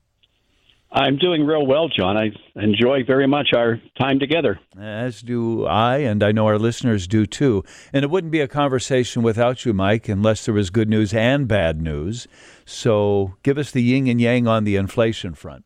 I'm 0.95 1.17
doing 1.17 1.45
real 1.45 1.67
well, 1.67 1.89
John. 1.89 2.17
I 2.17 2.31
enjoy 2.55 3.03
very 3.05 3.27
much 3.27 3.49
our 3.53 3.81
time 4.01 4.21
together. 4.21 4.61
As 4.79 5.23
do 5.23 5.67
I, 5.67 5.99
and 5.99 6.23
I 6.23 6.31
know 6.31 6.47
our 6.47 6.59
listeners 6.59 7.09
do 7.09 7.27
too. 7.27 7.65
And 7.93 8.05
it 8.05 8.11
wouldn't 8.11 8.31
be 8.31 8.41
a 8.41 8.47
conversation 8.47 9.25
without 9.25 9.65
you, 9.65 9.75
Mike, 9.75 10.09
unless 10.09 10.45
there 10.45 10.55
was 10.55 10.71
good 10.71 10.89
news 10.89 11.13
and 11.13 11.49
bad 11.49 11.83
news. 11.83 12.29
So 12.65 13.35
give 13.43 13.59
us 13.59 13.73
the 13.73 13.83
yin 13.83 14.07
and 14.07 14.21
yang 14.21 14.47
on 14.47 14.63
the 14.63 14.77
inflation 14.77 15.35
front. 15.35 15.65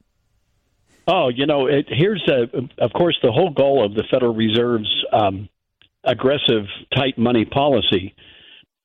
Oh, 1.06 1.28
you 1.28 1.44
know, 1.44 1.66
it, 1.66 1.86
here's, 1.88 2.26
a, 2.28 2.44
of 2.82 2.92
course, 2.94 3.18
the 3.22 3.30
whole 3.30 3.50
goal 3.50 3.84
of 3.84 3.94
the 3.94 4.04
Federal 4.10 4.34
Reserve's 4.34 5.04
um, 5.12 5.50
aggressive, 6.04 6.64
tight 6.96 7.18
money 7.18 7.44
policy 7.44 8.14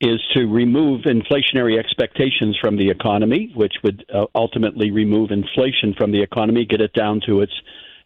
is 0.04 0.20
to 0.36 0.46
remove 0.48 1.02
inflationary 1.04 1.80
expectations 1.80 2.58
from 2.60 2.76
the 2.76 2.90
economy, 2.90 3.52
which 3.56 3.74
would 3.84 4.06
uh, 4.14 4.26
ultimately 4.36 4.92
remove 4.92 5.32
inflation 5.32 5.94
from 5.98 6.12
the 6.12 6.22
economy, 6.22 6.66
get 6.66 6.82
it 6.82 6.94
down 6.94 7.22
to 7.26 7.42
its 7.42 7.54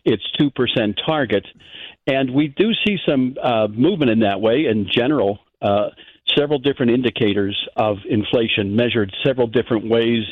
its 0.05 0.23
two 0.39 0.51
percent 0.51 0.97
target, 1.05 1.45
and 2.05 2.33
we 2.33 2.47
do 2.49 2.71
see 2.85 2.97
some 3.07 3.35
uh, 3.43 3.67
movement 3.67 4.11
in 4.11 4.19
that 4.19 4.39
way. 4.39 4.65
In 4.69 4.87
general, 4.89 5.39
uh, 5.61 5.89
several 6.37 6.59
different 6.59 6.91
indicators 6.91 7.57
of 7.75 7.97
inflation 8.07 8.75
measured 8.75 9.11
several 9.25 9.47
different 9.47 9.89
ways 9.89 10.23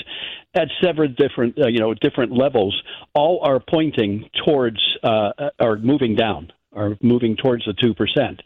at 0.54 0.68
several 0.84 1.10
different 1.10 1.60
uh, 1.60 1.68
you 1.68 1.80
know 1.80 1.96
different 1.96 2.32
levels, 2.32 2.80
all 3.16 3.40
are 3.44 3.60
pointing 3.60 4.30
towards 4.46 4.80
uh, 5.04 5.32
are 5.60 5.78
moving 5.78 6.16
down, 6.16 6.52
are 6.74 6.96
moving 7.02 7.36
towards 7.36 7.66
the 7.66 7.74
two 7.74 7.96
percent. 7.96 8.40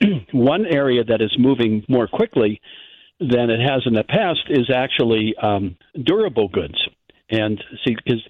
one 0.32 0.66
area 0.66 1.04
that 1.04 1.20
is 1.20 1.34
moving 1.38 1.84
more 1.88 2.06
quickly 2.06 2.60
than 3.20 3.50
it 3.50 3.60
has 3.60 3.82
in 3.86 3.94
the 3.94 4.04
past 4.04 4.40
is 4.48 4.70
actually 4.74 5.34
um, 5.40 5.76
durable 6.04 6.48
goods. 6.48 6.74
And 7.30 7.62
see, 7.84 7.94
because 7.94 8.22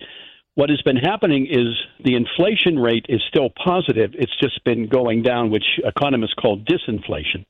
what 0.54 0.70
has 0.70 0.82
been 0.82 0.96
happening 0.96 1.46
is 1.50 1.68
the 2.04 2.14
inflation 2.14 2.78
rate 2.78 3.06
is 3.08 3.20
still 3.28 3.48
positive. 3.50 4.10
It's 4.14 4.36
just 4.40 4.62
been 4.64 4.88
going 4.88 5.22
down, 5.22 5.50
which 5.50 5.64
economists 5.84 6.34
call 6.34 6.58
disinflation. 6.58 7.46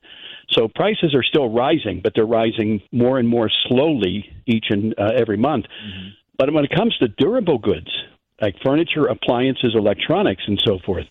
So 0.50 0.69
prices 0.69 1.14
are 1.14 1.23
still 1.23 1.50
rising, 1.50 2.00
but 2.02 2.12
they're 2.14 2.25
rising 2.26 2.83
more 2.92 3.19
and 3.19 3.28
more 3.28 3.50
slowly 3.69 4.25
each 4.47 4.66
and 4.71 4.95
uh, 4.99 5.11
every 5.16 5.37
month. 5.37 5.64
Mm-hmm. 5.64 6.09
But 6.38 6.52
when 6.52 6.64
it 6.64 6.71
comes 6.71 6.97
to 6.99 7.09
durable 7.09 7.59
goods, 7.59 7.90
like 8.40 8.54
furniture, 8.64 9.07
appliances, 9.07 9.75
electronics, 9.75 10.42
and 10.47 10.61
so 10.64 10.78
forth, 10.85 11.07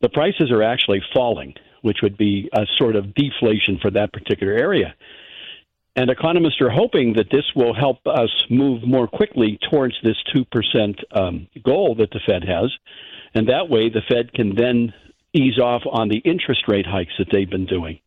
the 0.00 0.08
prices 0.08 0.50
are 0.50 0.62
actually 0.62 1.02
falling 1.14 1.54
which 1.82 1.98
would 2.02 2.16
be 2.16 2.48
a 2.52 2.66
sort 2.76 2.96
of 2.96 3.14
deflation 3.14 3.78
for 3.80 3.90
that 3.90 4.12
particular 4.12 4.52
area. 4.52 4.94
And 5.96 6.10
economists 6.10 6.60
are 6.60 6.70
hoping 6.70 7.14
that 7.14 7.30
this 7.30 7.44
will 7.56 7.74
help 7.74 8.06
us 8.06 8.30
move 8.48 8.86
more 8.86 9.08
quickly 9.08 9.58
towards 9.68 9.96
this 10.02 10.16
2% 10.34 10.94
um, 11.10 11.48
goal 11.64 11.96
that 11.96 12.10
the 12.12 12.20
Fed 12.24 12.44
has. 12.44 12.72
And 13.34 13.48
that 13.48 13.68
way, 13.68 13.88
the 13.88 14.02
Fed 14.08 14.32
can 14.32 14.54
then 14.54 14.94
ease 15.32 15.58
off 15.58 15.82
on 15.90 16.08
the 16.08 16.18
interest 16.18 16.62
rate 16.68 16.86
hikes 16.86 17.12
that 17.18 17.28
they've 17.32 17.50
been 17.50 17.66
doing. 17.66 17.98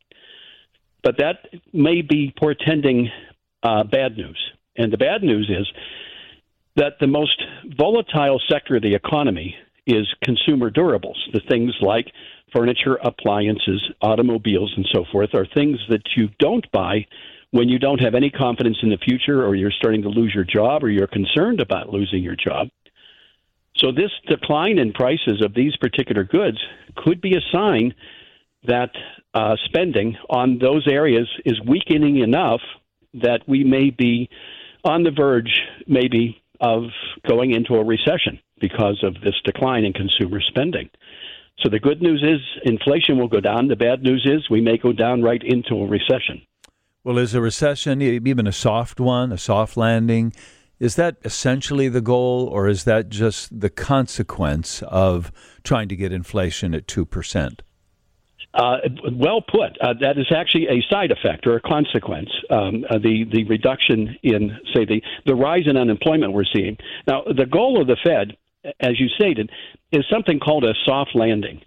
But 1.04 1.18
that 1.18 1.48
may 1.74 2.02
be 2.02 2.34
portending 2.38 3.10
uh, 3.64 3.84
bad 3.84 4.16
news. 4.18 4.40
And 4.78 4.94
the 4.94 4.98
bad 4.98 5.22
news 5.22 5.50
is 5.50 5.68
that 6.76 6.94
the 7.00 7.08
most 7.08 7.42
volatile 7.78 8.42
sector 8.50 8.78
of 8.78 8.82
the 8.82 8.96
economy 8.96 9.56
is 9.88 10.08
consumer 10.24 10.70
durables, 10.70 11.18
the 11.34 11.42
things 11.50 11.74
like 11.82 12.08
furniture, 12.54 12.96
appliances, 13.04 13.82
automobiles, 14.02 14.74
and 14.76 14.88
so 14.92 15.06
forth 15.12 15.34
are 15.34 15.46
things 15.46 15.80
that 15.90 16.04
you 16.16 16.30
don't 16.40 16.70
buy 16.72 17.06
when 17.52 17.68
you 17.68 17.80
don't 17.80 18.00
have 18.00 18.16
any 18.16 18.30
confidence 18.30 18.78
in 18.82 18.90
the 18.90 18.98
future 18.98 19.46
or 19.46 19.56
you're 19.56 19.72
starting 19.72 20.02
to 20.02 20.10
lose 20.10 20.34
your 20.34 20.44
job 20.44 20.84
or 20.84 20.90
you're 20.90 21.08
concerned 21.08 21.60
about 21.60 21.90
losing 21.90 22.24
your 22.24 22.36
job. 22.36 22.70
So, 23.78 23.92
this 23.92 24.12
decline 24.28 24.78
in 24.78 24.92
prices 24.92 25.42
of 25.44 25.54
these 25.54 25.76
particular 25.78 26.24
goods 26.24 26.58
could 26.98 27.22
be 27.22 27.36
a 27.36 27.42
sign 27.52 27.94
that 28.68 28.92
uh, 29.34 29.56
spending 29.66 30.18
on 30.30 30.60
those 30.60 30.88
areas 30.88 31.28
is 31.46 31.60
weakening 31.66 32.18
enough 32.18 32.62
that 33.14 33.42
we 33.48 33.64
may 33.64 33.90
be 33.90 34.30
on 34.84 35.04
the 35.04 35.12
verge, 35.12 35.62
maybe, 35.88 36.41
of 36.62 36.84
going 37.28 37.52
into 37.52 37.76
a 37.76 37.84
recession 37.84 38.40
because 38.60 39.04
of 39.04 39.16
this 39.22 39.36
decline 39.44 39.84
in 39.84 39.94
consumer 39.94 40.40
spending. 40.40 40.90
So 41.60 41.70
the 41.70 41.80
good 41.80 42.02
news 42.02 42.24
is 42.24 42.40
inflation 42.64 43.18
will 43.18 43.28
go 43.28 43.40
down. 43.40 43.68
The 43.68 43.76
bad 43.76 44.02
news 44.02 44.26
is 44.26 44.50
we 44.50 44.62
may 44.62 44.78
go 44.78 44.94
down 44.94 45.22
right 45.22 45.42
into 45.44 45.76
a 45.76 45.88
recession. 45.88 46.42
Well, 47.04 47.18
is 47.18 47.34
a 47.34 47.42
recession, 47.42 48.02
even 48.02 48.48
a 48.48 48.52
soft 48.52 49.00
one, 49.00 49.32
a 49.32 49.38
soft 49.38 49.76
landing, 49.76 50.34
is 50.80 50.96
that 50.96 51.18
essentially 51.24 51.90
the 51.90 52.02
goal, 52.02 52.48
or 52.48 52.68
is 52.68 52.86
that 52.86 53.10
just 53.10 53.60
the 53.60 53.70
consequence 53.70 54.82
of 54.84 55.32
trying 55.64 55.88
to 55.90 55.96
get 55.96 56.12
inflation 56.12 56.74
at 56.74 56.88
2%? 56.88 57.60
Uh, 58.54 58.78
well 59.14 59.42
put. 59.42 59.78
Uh, 59.80 59.94
that 60.02 60.18
is 60.18 60.28
actually 60.36 60.68
a 60.68 60.84
side 60.92 61.10
effect 61.10 61.48
or 61.48 61.56
a 61.56 61.62
consequence. 61.62 62.30
Um, 62.50 62.84
uh, 62.90 62.98
the 62.98 63.24
the 63.32 63.46
reduction 63.46 64.18
in 64.24 64.58
say 64.74 64.84
the 64.84 65.02
the 65.26 65.36
rise 65.36 65.68
in 65.68 65.78
unemployment 65.78 66.34
we're 66.34 66.44
seeing 66.44 66.78
now. 67.08 67.24
The 67.24 67.46
goal 67.46 67.80
of 67.80 67.88
the 67.88 67.96
Fed 68.04 68.36
as 68.80 69.00
you 69.00 69.08
stated, 69.10 69.50
is 69.92 70.06
something 70.12 70.40
called 70.40 70.64
a 70.64 70.74
soft 70.86 71.16
landing. 71.16 71.62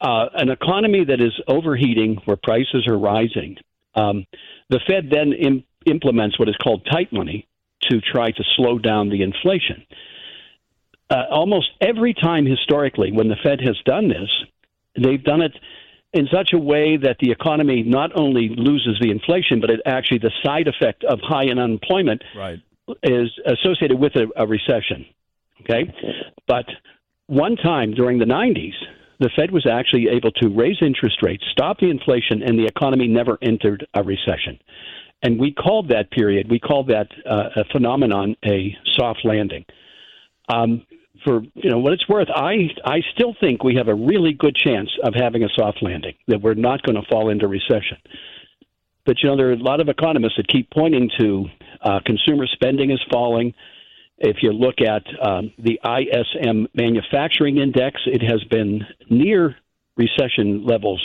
Uh, 0.00 0.26
an 0.34 0.48
economy 0.48 1.04
that 1.04 1.20
is 1.20 1.32
overheating, 1.46 2.16
where 2.24 2.36
prices 2.36 2.86
are 2.88 2.98
rising. 2.98 3.56
Um, 3.94 4.26
the 4.68 4.80
Fed 4.86 5.10
then 5.10 5.32
Im- 5.32 5.64
implements 5.86 6.38
what 6.38 6.48
is 6.48 6.56
called 6.56 6.86
tight 6.90 7.12
money 7.12 7.46
to 7.82 8.00
try 8.00 8.30
to 8.30 8.44
slow 8.56 8.78
down 8.78 9.10
the 9.10 9.22
inflation. 9.22 9.84
Uh, 11.10 11.24
almost 11.30 11.70
every 11.80 12.14
time 12.14 12.46
historically, 12.46 13.12
when 13.12 13.28
the 13.28 13.36
Fed 13.42 13.60
has 13.60 13.76
done 13.84 14.08
this, 14.08 14.30
they've 14.96 15.22
done 15.22 15.42
it 15.42 15.52
in 16.12 16.28
such 16.32 16.52
a 16.52 16.58
way 16.58 16.96
that 16.96 17.16
the 17.20 17.30
economy 17.30 17.82
not 17.82 18.10
only 18.14 18.48
loses 18.56 18.98
the 19.00 19.10
inflation, 19.10 19.60
but 19.60 19.70
it 19.70 19.80
actually 19.86 20.18
the 20.18 20.32
side 20.42 20.66
effect 20.66 21.04
of 21.04 21.20
high 21.22 21.46
unemployment 21.46 22.22
right. 22.36 22.58
is 23.02 23.30
associated 23.46 23.98
with 23.98 24.12
a, 24.16 24.26
a 24.36 24.46
recession. 24.46 25.06
Okay, 25.62 25.92
but 26.46 26.64
one 27.26 27.54
time 27.56 27.92
during 27.92 28.18
the 28.18 28.24
90s, 28.24 28.72
the 29.20 29.30
Fed 29.36 29.50
was 29.50 29.66
actually 29.70 30.08
able 30.08 30.32
to 30.32 30.48
raise 30.48 30.78
interest 30.80 31.22
rates, 31.22 31.44
stop 31.52 31.78
the 31.78 31.90
inflation, 31.90 32.42
and 32.42 32.58
the 32.58 32.64
economy 32.64 33.06
never 33.06 33.38
entered 33.42 33.86
a 33.94 34.02
recession. 34.02 34.58
And 35.22 35.38
we 35.38 35.52
called 35.52 35.90
that 35.90 36.10
period, 36.10 36.50
we 36.50 36.58
called 36.58 36.88
that 36.88 37.08
uh, 37.28 37.50
a 37.60 37.64
phenomenon 37.70 38.36
a 38.44 38.74
soft 38.96 39.20
landing. 39.24 39.66
Um, 40.48 40.86
for 41.24 41.42
you 41.54 41.70
know 41.70 41.78
what 41.78 41.92
it's 41.92 42.08
worth, 42.08 42.28
I 42.34 42.68
I 42.84 43.00
still 43.14 43.34
think 43.40 43.62
we 43.62 43.76
have 43.76 43.88
a 43.88 43.94
really 43.94 44.32
good 44.32 44.56
chance 44.56 44.90
of 45.02 45.14
having 45.14 45.42
a 45.42 45.48
soft 45.56 45.82
landing. 45.82 46.14
That 46.28 46.40
we're 46.42 46.54
not 46.54 46.82
going 46.82 46.96
to 46.96 47.08
fall 47.10 47.30
into 47.30 47.46
recession. 47.48 47.98
But 49.04 49.16
you 49.22 49.28
know 49.28 49.36
there 49.36 49.50
are 49.50 49.54
a 49.54 49.56
lot 49.56 49.80
of 49.80 49.88
economists 49.88 50.34
that 50.36 50.48
keep 50.48 50.70
pointing 50.70 51.10
to 51.18 51.46
uh, 51.82 52.00
consumer 52.04 52.46
spending 52.46 52.90
is 52.90 53.00
falling. 53.10 53.54
If 54.18 54.42
you 54.42 54.52
look 54.52 54.76
at 54.80 55.02
um, 55.26 55.52
the 55.58 55.80
ISM 55.82 56.68
manufacturing 56.74 57.56
index, 57.58 58.00
it 58.06 58.22
has 58.22 58.44
been 58.44 58.82
near 59.08 59.56
recession 59.96 60.66
levels 60.66 61.02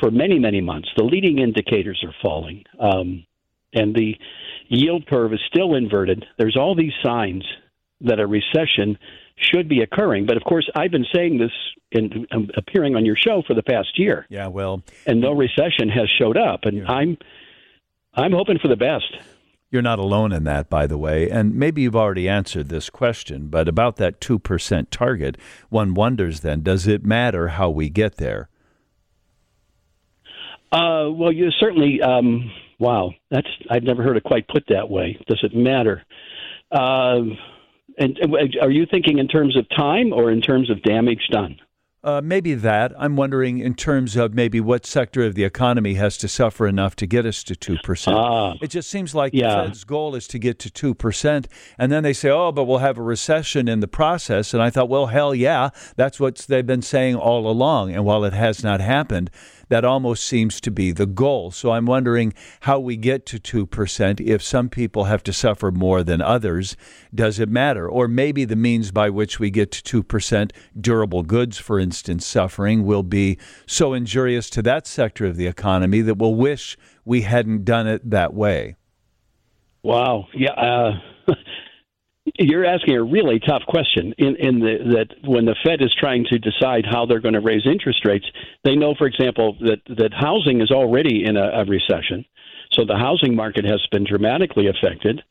for 0.00 0.10
many 0.10 0.38
many 0.38 0.60
months. 0.60 0.88
The 0.96 1.04
leading 1.04 1.38
indicators 1.38 2.02
are 2.04 2.14
falling, 2.22 2.64
um, 2.78 3.24
and 3.72 3.94
the 3.94 4.16
yield 4.68 5.06
curve 5.06 5.32
is 5.32 5.40
still 5.48 5.74
inverted. 5.74 6.24
There's 6.38 6.56
all 6.56 6.74
these 6.74 6.92
signs 7.02 7.44
that 8.02 8.20
a 8.20 8.26
recession 8.26 8.98
should 9.42 9.68
be 9.68 9.80
occurring. 9.80 10.26
But 10.26 10.36
of 10.36 10.44
course, 10.44 10.68
I've 10.74 10.90
been 10.90 11.06
saying 11.14 11.38
this 11.38 11.52
in 11.90 12.26
um, 12.30 12.50
appearing 12.56 12.96
on 12.96 13.04
your 13.04 13.16
show 13.16 13.42
for 13.46 13.54
the 13.54 13.62
past 13.62 13.98
year. 13.98 14.26
Yeah, 14.28 14.46
well, 14.48 14.82
and 15.06 15.20
no 15.20 15.32
recession 15.32 15.88
has 15.88 16.08
showed 16.08 16.36
up, 16.36 16.60
and 16.64 16.78
yeah. 16.78 16.90
I'm 16.90 17.18
I'm 18.14 18.32
hoping 18.32 18.58
for 18.58 18.68
the 18.68 18.76
best. 18.76 19.14
You're 19.72 19.80
not 19.80 19.98
alone 19.98 20.32
in 20.32 20.44
that, 20.44 20.68
by 20.68 20.86
the 20.86 20.98
way. 20.98 21.30
And 21.30 21.54
maybe 21.54 21.80
you've 21.80 21.96
already 21.96 22.28
answered 22.28 22.68
this 22.68 22.90
question, 22.90 23.48
but 23.48 23.68
about 23.68 23.96
that 23.96 24.20
2% 24.20 24.86
target, 24.90 25.38
one 25.70 25.94
wonders 25.94 26.40
then, 26.40 26.60
does 26.60 26.86
it 26.86 27.06
matter 27.06 27.48
how 27.48 27.70
we 27.70 27.88
get 27.88 28.16
there? 28.16 28.50
Uh, 30.70 31.08
well, 31.10 31.32
you 31.32 31.50
certainly, 31.58 32.02
um, 32.02 32.52
wow, 32.78 33.12
that's, 33.30 33.48
I've 33.70 33.82
never 33.82 34.02
heard 34.02 34.18
it 34.18 34.24
quite 34.24 34.46
put 34.46 34.64
that 34.68 34.90
way. 34.90 35.18
Does 35.26 35.40
it 35.42 35.56
matter? 35.56 36.04
Uh, 36.70 37.20
and 37.98 38.18
are 38.60 38.70
you 38.70 38.86
thinking 38.86 39.18
in 39.18 39.28
terms 39.28 39.56
of 39.56 39.66
time 39.76 40.12
or 40.12 40.30
in 40.30 40.40
terms 40.40 40.70
of 40.70 40.82
damage 40.82 41.28
done? 41.30 41.56
Uh, 42.04 42.20
maybe 42.20 42.54
that. 42.54 42.92
I'm 42.98 43.14
wondering 43.14 43.58
in 43.58 43.74
terms 43.74 44.16
of 44.16 44.34
maybe 44.34 44.60
what 44.60 44.84
sector 44.84 45.22
of 45.22 45.36
the 45.36 45.44
economy 45.44 45.94
has 45.94 46.16
to 46.18 46.26
suffer 46.28 46.66
enough 46.66 46.96
to 46.96 47.06
get 47.06 47.24
us 47.24 47.44
to 47.44 47.54
2%. 47.54 48.12
Ah, 48.12 48.54
it 48.60 48.70
just 48.70 48.90
seems 48.90 49.14
like 49.14 49.32
yeah. 49.32 49.48
the 49.48 49.68
Fed's 49.68 49.84
goal 49.84 50.16
is 50.16 50.26
to 50.28 50.40
get 50.40 50.58
to 50.60 50.94
2%. 50.94 51.46
And 51.78 51.92
then 51.92 52.02
they 52.02 52.12
say, 52.12 52.28
oh, 52.28 52.50
but 52.50 52.64
we'll 52.64 52.78
have 52.78 52.98
a 52.98 53.02
recession 53.02 53.68
in 53.68 53.78
the 53.78 53.86
process. 53.86 54.52
And 54.52 54.60
I 54.60 54.68
thought, 54.68 54.88
well, 54.88 55.06
hell 55.06 55.32
yeah. 55.32 55.70
That's 55.94 56.18
what 56.18 56.38
they've 56.38 56.66
been 56.66 56.82
saying 56.82 57.14
all 57.14 57.48
along. 57.48 57.92
And 57.92 58.04
while 58.04 58.24
it 58.24 58.32
has 58.32 58.64
not 58.64 58.80
happened, 58.80 59.30
that 59.72 59.86
almost 59.86 60.24
seems 60.24 60.60
to 60.60 60.70
be 60.70 60.92
the 60.92 61.06
goal. 61.06 61.50
So 61.50 61.70
I'm 61.70 61.86
wondering 61.86 62.34
how 62.60 62.78
we 62.78 62.94
get 62.94 63.24
to 63.24 63.38
2%. 63.38 64.20
If 64.20 64.42
some 64.42 64.68
people 64.68 65.04
have 65.04 65.22
to 65.22 65.32
suffer 65.32 65.70
more 65.70 66.02
than 66.02 66.20
others, 66.20 66.76
does 67.14 67.38
it 67.38 67.48
matter? 67.48 67.88
Or 67.88 68.06
maybe 68.06 68.44
the 68.44 68.54
means 68.54 68.90
by 68.90 69.08
which 69.08 69.40
we 69.40 69.48
get 69.48 69.70
to 69.70 70.02
2%, 70.02 70.50
durable 70.78 71.22
goods, 71.22 71.56
for 71.56 71.78
instance, 71.78 72.26
suffering, 72.26 72.84
will 72.84 73.02
be 73.02 73.38
so 73.66 73.94
injurious 73.94 74.50
to 74.50 74.60
that 74.60 74.86
sector 74.86 75.24
of 75.24 75.38
the 75.38 75.46
economy 75.46 76.02
that 76.02 76.18
we'll 76.18 76.34
wish 76.34 76.76
we 77.06 77.22
hadn't 77.22 77.64
done 77.64 77.86
it 77.86 78.10
that 78.10 78.34
way. 78.34 78.76
Wow. 79.82 80.28
Yeah. 80.34 80.52
Uh, 80.52 81.00
You're 82.38 82.64
asking 82.64 82.94
a 82.94 83.02
really 83.02 83.40
tough 83.40 83.62
question. 83.66 84.14
In, 84.16 84.36
in 84.36 84.60
the, 84.60 84.78
that 84.94 85.28
when 85.28 85.44
the 85.44 85.56
Fed 85.64 85.82
is 85.82 85.92
trying 85.92 86.24
to 86.26 86.38
decide 86.38 86.84
how 86.88 87.04
they're 87.04 87.20
going 87.20 87.34
to 87.34 87.40
raise 87.40 87.66
interest 87.66 88.04
rates, 88.04 88.26
they 88.64 88.76
know, 88.76 88.94
for 88.96 89.08
example, 89.08 89.56
that 89.60 89.80
that 89.96 90.12
housing 90.14 90.60
is 90.60 90.70
already 90.70 91.24
in 91.24 91.36
a, 91.36 91.62
a 91.62 91.64
recession, 91.64 92.24
so 92.72 92.84
the 92.84 92.96
housing 92.96 93.34
market 93.34 93.64
has 93.64 93.84
been 93.90 94.04
dramatically 94.04 94.68
affected. 94.68 95.22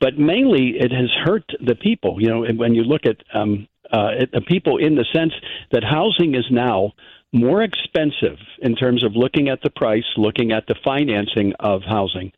But 0.00 0.16
mainly, 0.16 0.76
it 0.78 0.92
has 0.92 1.10
hurt 1.24 1.44
the 1.60 1.74
people. 1.74 2.18
You 2.20 2.28
know, 2.28 2.44
when 2.54 2.74
you 2.74 2.84
look 2.84 3.04
at 3.04 3.16
um, 3.34 3.66
uh, 3.90 4.26
the 4.32 4.42
people 4.42 4.78
in 4.78 4.94
the 4.94 5.04
sense 5.12 5.32
that 5.72 5.82
housing 5.82 6.36
is 6.36 6.46
now 6.50 6.92
more 7.32 7.62
expensive 7.62 8.38
in 8.60 8.76
terms 8.76 9.02
of 9.04 9.16
looking 9.16 9.48
at 9.48 9.60
the 9.62 9.70
price, 9.70 10.04
looking 10.16 10.52
at 10.52 10.66
the 10.66 10.76
financing 10.84 11.52
of 11.58 11.82
housing 11.82 12.32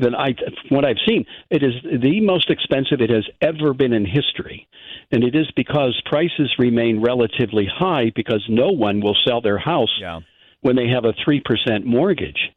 than 0.00 0.14
I 0.14 0.34
what 0.68 0.84
I've 0.84 1.00
seen. 1.06 1.24
It 1.50 1.62
is 1.62 1.72
the 2.00 2.20
most 2.20 2.50
expensive 2.50 3.00
it 3.00 3.10
has 3.10 3.26
ever 3.40 3.74
been 3.74 3.92
in 3.92 4.04
history, 4.04 4.68
and 5.10 5.24
it 5.24 5.34
is 5.34 5.50
because 5.56 6.00
prices 6.04 6.54
remain 6.58 7.00
relatively 7.00 7.66
high 7.66 8.12
because 8.14 8.44
no 8.48 8.68
one 8.68 9.00
will 9.00 9.16
sell 9.26 9.40
their 9.40 9.58
house 9.58 9.96
yeah. 10.00 10.20
when 10.60 10.76
they 10.76 10.88
have 10.88 11.04
a 11.04 11.14
three 11.24 11.40
percent 11.44 11.86
mortgage. 11.86 12.50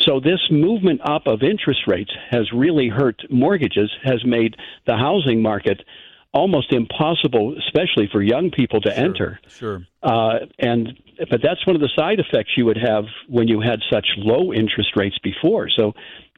So 0.00 0.18
this 0.18 0.40
movement 0.50 1.00
up 1.04 1.26
of 1.26 1.42
interest 1.42 1.82
rates 1.86 2.10
has 2.30 2.50
really 2.52 2.88
hurt 2.88 3.22
mortgages, 3.30 3.90
has 4.02 4.24
made 4.24 4.56
the 4.86 4.96
housing 4.96 5.40
market 5.42 5.80
almost 6.34 6.72
impossible, 6.72 7.54
especially 7.66 8.08
for 8.10 8.22
young 8.22 8.50
people 8.50 8.80
to 8.80 8.90
sure, 8.90 9.04
enter. 9.04 9.40
Sure. 9.48 9.86
Uh, 10.02 10.46
and 10.58 10.98
but 11.30 11.40
that's 11.42 11.66
one 11.66 11.76
of 11.76 11.82
the 11.82 11.90
side 11.96 12.18
effects 12.18 12.50
you 12.56 12.64
would 12.66 12.78
have 12.78 13.04
when 13.28 13.48
you 13.48 13.60
had 13.60 13.80
such 13.92 14.06
low 14.16 14.52
interest 14.52 14.96
rates 14.96 15.18
before. 15.22 15.68
So 15.76 15.92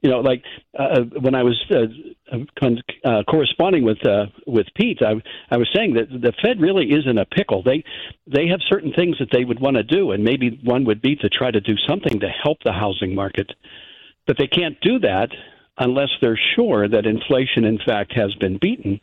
you 0.05 0.11
know, 0.11 0.21
like 0.21 0.45
uh, 0.79 1.01
when 1.21 1.35
I 1.35 1.43
was 1.43 1.59
uh, 1.71 2.37
con- 2.61 2.83
uh, 3.05 3.23
corresponding 3.27 3.85
with 3.85 4.07
uh, 4.07 4.27
with 4.47 4.67
Pete, 4.77 5.01
I, 5.01 5.15
I 5.51 5.57
was 5.57 5.69
saying 5.75 5.95
that 5.95 6.11
the 6.11 6.35
Fed 6.43 6.61
really 6.61 6.91
is 6.91 7.07
in 7.07 7.17
a 7.17 7.25
pickle. 7.25 7.63
They 7.63 7.83
they 8.27 8.49
have 8.49 8.61
certain 8.69 8.93
things 8.93 9.17
that 9.19 9.29
they 9.33 9.47
would 9.47 9.61
want 9.61 9.79
to 9.79 9.83
do, 9.83 10.11
and 10.11 10.23
maybe 10.23 10.61
one 10.63 10.85
would 10.85 11.01
be 11.01 11.17
to 11.17 11.31
try 11.31 11.51
to 11.51 11.61
do 11.61 11.77
something 11.89 12.21
to 12.21 12.29
help 12.29 12.59
the 12.63 12.73
housing 12.73 13.15
market, 13.15 13.51
but 14.27 14.37
they 14.37 14.47
can't 14.47 14.79
do 14.83 14.99
that 14.99 15.31
unless 15.79 16.11
they're 16.21 16.39
sure 16.55 16.87
that 16.87 17.07
inflation, 17.07 17.65
in 17.65 17.79
fact, 17.79 18.13
has 18.15 18.35
been 18.35 18.59
beaten. 18.59 19.01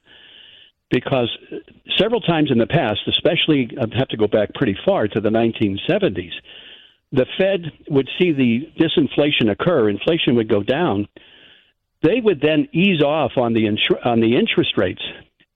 Because 0.92 1.30
several 1.98 2.22
times 2.22 2.52
in 2.52 2.58
the 2.58 2.68
past, 2.68 3.00
especially 3.08 3.70
I 3.78 3.86
have 3.98 4.10
to 4.10 4.18
go 4.18 4.28
back 4.28 4.54
pretty 4.54 4.78
far 4.86 5.08
to 5.08 5.22
the 5.22 5.30
1970s 5.30 6.34
the 7.12 7.26
Fed 7.38 7.72
would 7.90 8.10
see 8.18 8.32
the 8.32 8.72
disinflation 8.80 9.52
occur, 9.52 9.90
inflation 9.90 10.36
would 10.36 10.50
go 10.50 10.64
down, 10.64 11.08
they 12.04 12.20
would 12.22 12.42
then 12.42 12.68
ease 12.72 13.04
off 13.04 13.32
on 13.38 13.54
the 13.54 13.66
insur- 13.66 14.06
on 14.06 14.22
the 14.22 14.36
interest 14.36 14.78
rates, 14.78 15.02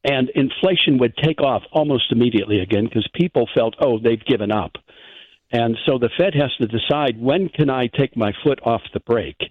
and 0.04 0.30
inflation 0.36 0.98
would 1.00 1.16
take 1.18 1.42
off 1.42 1.64
almost 1.72 2.12
immediately 2.12 2.60
again 2.60 2.86
because 2.86 3.08
people 3.16 3.48
felt, 3.56 3.76
oh, 3.80 4.00
they've 4.00 4.24
given 4.26 4.52
up, 4.52 4.74
and 5.52 5.78
so 5.86 5.98
the 5.98 6.10
Fed 6.18 6.36
has 6.36 6.54
to 6.60 6.68
decide 6.68 7.20
when 7.20 7.50
can 7.50 7.70
I 7.70 7.88
take 7.88 8.18
my 8.18 8.34
foot 8.44 8.60
off 8.64 8.82
the 8.94 9.00
brake, 9.00 9.42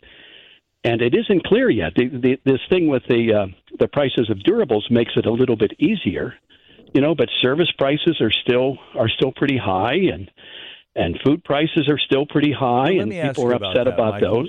and 0.84 1.00
it 1.00 1.14
isn't 1.14 1.44
clear 1.44 1.70
yet. 1.70 1.94
The, 1.96 2.08
the, 2.08 2.38
this 2.44 2.60
thing 2.68 2.88
with 2.88 3.02
the 3.08 3.32
uh, 3.32 3.46
the 3.78 3.88
prices 3.88 4.30
of 4.30 4.38
durables 4.38 4.90
makes 4.90 5.12
it 5.16 5.26
a 5.26 5.32
little 5.32 5.56
bit 5.56 5.72
easier, 5.78 6.34
you 6.92 7.00
know, 7.00 7.14
but 7.14 7.28
service 7.40 7.72
prices 7.76 8.20
are 8.20 8.30
still 8.30 8.78
are 8.94 9.08
still 9.08 9.32
pretty 9.32 9.58
high 9.58 9.96
and 10.12 10.30
and 10.94 11.18
food 11.24 11.42
prices 11.42 11.88
are 11.88 11.98
still 11.98 12.24
pretty 12.26 12.52
high, 12.52 12.92
well, 12.92 13.00
and 13.00 13.10
people 13.10 13.46
are 13.46 13.54
upset 13.54 13.88
about, 13.88 14.20
those. 14.20 14.48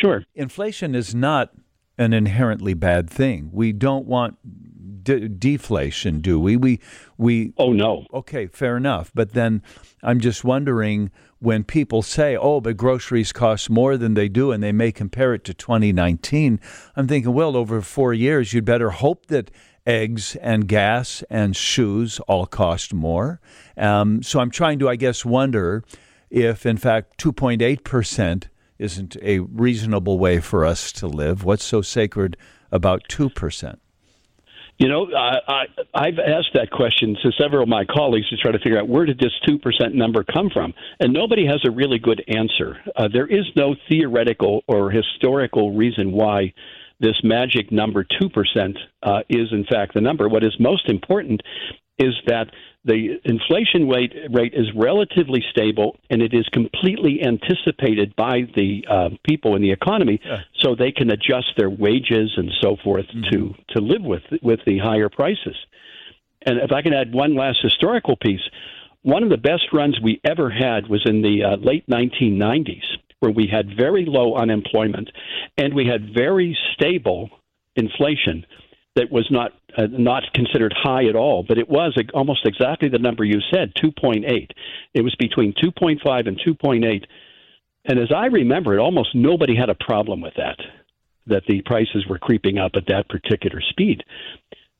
sure. 0.00 0.24
Inflation 0.34 0.96
is 0.96 1.14
not 1.14 1.52
an 1.96 2.12
inherently 2.12 2.74
bad 2.74 3.08
thing. 3.08 3.50
We 3.52 3.72
don't 3.72 4.06
want 4.06 4.38
de- 5.04 5.28
deflation, 5.28 6.20
do 6.20 6.40
we? 6.40 6.56
We 6.56 6.80
we 7.16 7.52
Oh 7.56 7.72
no. 7.72 8.06
Okay, 8.12 8.46
fair 8.46 8.76
enough. 8.76 9.12
But 9.14 9.34
then 9.34 9.62
I'm 10.02 10.20
just 10.20 10.44
wondering 10.44 11.10
when 11.40 11.64
people 11.64 12.02
say, 12.02 12.36
"Oh, 12.36 12.60
but 12.60 12.76
groceries 12.76 13.32
cost 13.32 13.70
more 13.70 13.96
than 13.96 14.14
they 14.14 14.28
do," 14.28 14.52
and 14.52 14.62
they 14.62 14.72
may 14.72 14.92
compare 14.92 15.34
it 15.34 15.44
to 15.44 15.54
2019, 15.54 16.60
I'm 16.96 17.06
thinking, 17.06 17.32
well, 17.32 17.56
over 17.56 17.80
four 17.80 18.12
years, 18.12 18.52
you'd 18.52 18.64
better 18.64 18.90
hope 18.90 19.26
that 19.26 19.50
eggs 19.86 20.36
and 20.36 20.68
gas 20.68 21.24
and 21.30 21.56
shoes 21.56 22.20
all 22.28 22.46
cost 22.46 22.92
more. 22.92 23.40
Um, 23.76 24.22
so 24.22 24.38
I'm 24.38 24.50
trying 24.50 24.78
to, 24.80 24.88
I 24.88 24.96
guess, 24.96 25.24
wonder 25.24 25.82
if, 26.30 26.66
in 26.66 26.76
fact, 26.76 27.18
2.8% 27.18 28.48
isn't 28.78 29.16
a 29.22 29.40
reasonable 29.40 30.18
way 30.18 30.40
for 30.40 30.64
us 30.64 30.92
to 30.92 31.06
live. 31.06 31.42
What's 31.42 31.64
so 31.64 31.80
sacred 31.80 32.36
about 32.70 33.08
2%? 33.08 33.78
You 34.78 34.88
know, 34.88 35.08
I, 35.12 35.64
I, 35.92 36.06
have 36.06 36.20
asked 36.20 36.54
that 36.54 36.70
question 36.70 37.16
to 37.22 37.32
several 37.32 37.64
of 37.64 37.68
my 37.68 37.84
colleagues 37.84 38.28
to 38.28 38.36
try 38.36 38.52
to 38.52 38.58
figure 38.60 38.78
out 38.78 38.88
where 38.88 39.04
did 39.06 39.18
this 39.18 39.32
2% 39.48 39.92
number 39.92 40.22
come 40.22 40.50
from? 40.50 40.72
And 41.00 41.12
nobody 41.12 41.46
has 41.46 41.60
a 41.66 41.70
really 41.70 41.98
good 41.98 42.22
answer. 42.28 42.76
Uh, 42.94 43.08
there 43.12 43.26
is 43.26 43.44
no 43.56 43.74
theoretical 43.88 44.62
or 44.68 44.90
historical 44.90 45.74
reason 45.74 46.12
why 46.12 46.52
this 47.00 47.16
magic 47.24 47.72
number 47.72 48.04
2% 48.04 48.76
uh, 49.02 49.20
is, 49.28 49.48
in 49.50 49.64
fact, 49.64 49.94
the 49.94 50.00
number. 50.00 50.28
What 50.28 50.44
is 50.44 50.54
most 50.60 50.88
important 50.88 51.42
is 51.98 52.14
that 52.26 52.50
the 52.84 53.20
inflation 53.24 53.88
rate 53.88 54.14
rate 54.30 54.54
is 54.54 54.66
relatively 54.74 55.44
stable 55.50 55.98
and 56.10 56.22
it 56.22 56.32
is 56.32 56.46
completely 56.52 57.20
anticipated 57.22 58.14
by 58.16 58.42
the 58.54 58.84
uh, 58.88 59.08
people 59.24 59.56
in 59.56 59.62
the 59.62 59.72
economy, 59.72 60.20
yeah. 60.24 60.38
so 60.60 60.74
they 60.74 60.92
can 60.92 61.10
adjust 61.10 61.52
their 61.56 61.70
wages 61.70 62.32
and 62.36 62.50
so 62.60 62.76
forth 62.82 63.06
mm-hmm. 63.06 63.30
to 63.30 63.54
to 63.74 63.80
live 63.80 64.02
with 64.02 64.22
with 64.42 64.60
the 64.66 64.78
higher 64.78 65.08
prices. 65.08 65.56
And 66.46 66.58
if 66.58 66.72
I 66.72 66.82
can 66.82 66.94
add 66.94 67.12
one 67.12 67.34
last 67.34 67.58
historical 67.62 68.16
piece, 68.16 68.40
one 69.02 69.22
of 69.22 69.28
the 69.28 69.36
best 69.36 69.72
runs 69.72 69.98
we 70.00 70.20
ever 70.24 70.48
had 70.50 70.88
was 70.88 71.02
in 71.04 71.20
the 71.22 71.42
uh, 71.44 71.56
late 71.56 71.86
1990s, 71.88 72.84
where 73.20 73.32
we 73.32 73.48
had 73.50 73.76
very 73.76 74.04
low 74.06 74.36
unemployment 74.36 75.10
and 75.56 75.74
we 75.74 75.86
had 75.86 76.14
very 76.14 76.56
stable 76.74 77.28
inflation 77.76 78.46
that 78.96 79.10
was 79.10 79.26
not 79.30 79.52
uh, 79.76 79.86
not 79.90 80.24
considered 80.34 80.74
high 80.76 81.04
at 81.04 81.14
all, 81.14 81.44
but 81.46 81.58
it 81.58 81.68
was 81.68 81.96
almost 82.14 82.46
exactly 82.46 82.88
the 82.88 82.98
number 82.98 83.24
you 83.24 83.40
said, 83.52 83.72
2.8. 83.76 84.50
It 84.94 85.02
was 85.02 85.14
between 85.16 85.52
2.5 85.52 86.26
and 86.26 86.40
2.8. 86.40 87.04
And 87.84 87.98
as 87.98 88.10
I 88.14 88.26
remember 88.26 88.74
it, 88.74 88.80
almost 88.80 89.14
nobody 89.14 89.54
had 89.54 89.70
a 89.70 89.74
problem 89.74 90.20
with 90.20 90.34
that, 90.36 90.58
that 91.26 91.44
the 91.46 91.62
prices 91.62 92.06
were 92.08 92.18
creeping 92.18 92.58
up 92.58 92.72
at 92.74 92.86
that 92.88 93.08
particular 93.08 93.60
speed. 93.60 94.02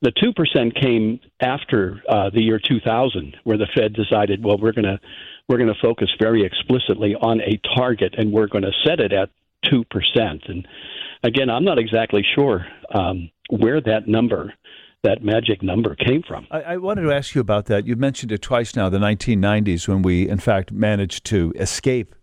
The 0.01 0.12
2% 0.12 0.81
came 0.81 1.21
after 1.40 2.03
uh, 2.09 2.31
the 2.31 2.42
year 2.42 2.59
2000, 2.59 3.37
where 3.44 3.59
the 3.59 3.68
Fed 3.75 3.94
decided, 3.94 4.44
well, 4.44 4.59
we're 4.59 4.73
going 4.73 4.85
to 4.85 5.01
we're 5.49 5.57
going 5.57 5.73
to 5.73 5.81
focus 5.81 6.11
very 6.21 6.44
explicitly 6.44 7.14
on 7.14 7.40
a 7.40 7.59
target, 7.75 8.14
and 8.18 8.33
we're 8.33 8.49
going 8.49 8.64
to 8.64 8.73
set 8.85 9.01
it 9.01 9.14
at 9.14 9.31
two 9.64 9.83
percent. 9.85 10.42
And 10.47 10.68
again, 11.23 11.49
I'm 11.49 11.64
not 11.64 11.79
exactly 11.79 12.23
sure 12.35 12.66
um, 12.92 13.31
where 13.48 13.80
that 13.80 14.06
number 14.06 14.54
that 15.04 15.22
magic 15.22 15.62
number 15.62 15.94
came 15.94 16.22
from. 16.26 16.46
I, 16.50 16.61
I, 16.62 16.76
wanted 16.76 17.02
to 17.02 17.12
ask 17.12 17.34
you 17.34 17.40
about 17.40 17.66
that. 17.66 17.87
You 17.87 17.94
mentioned 17.94 18.32
it 18.32 18.42
twice 18.42 18.74
now, 18.74 18.88
the 18.88 18.98
1990s, 18.98 19.87
when 19.87 20.02
we, 20.02 20.28
in 20.28 20.38
fact, 20.38 20.72
managed 20.72 21.24
to 21.26 21.52
escape 21.54 22.16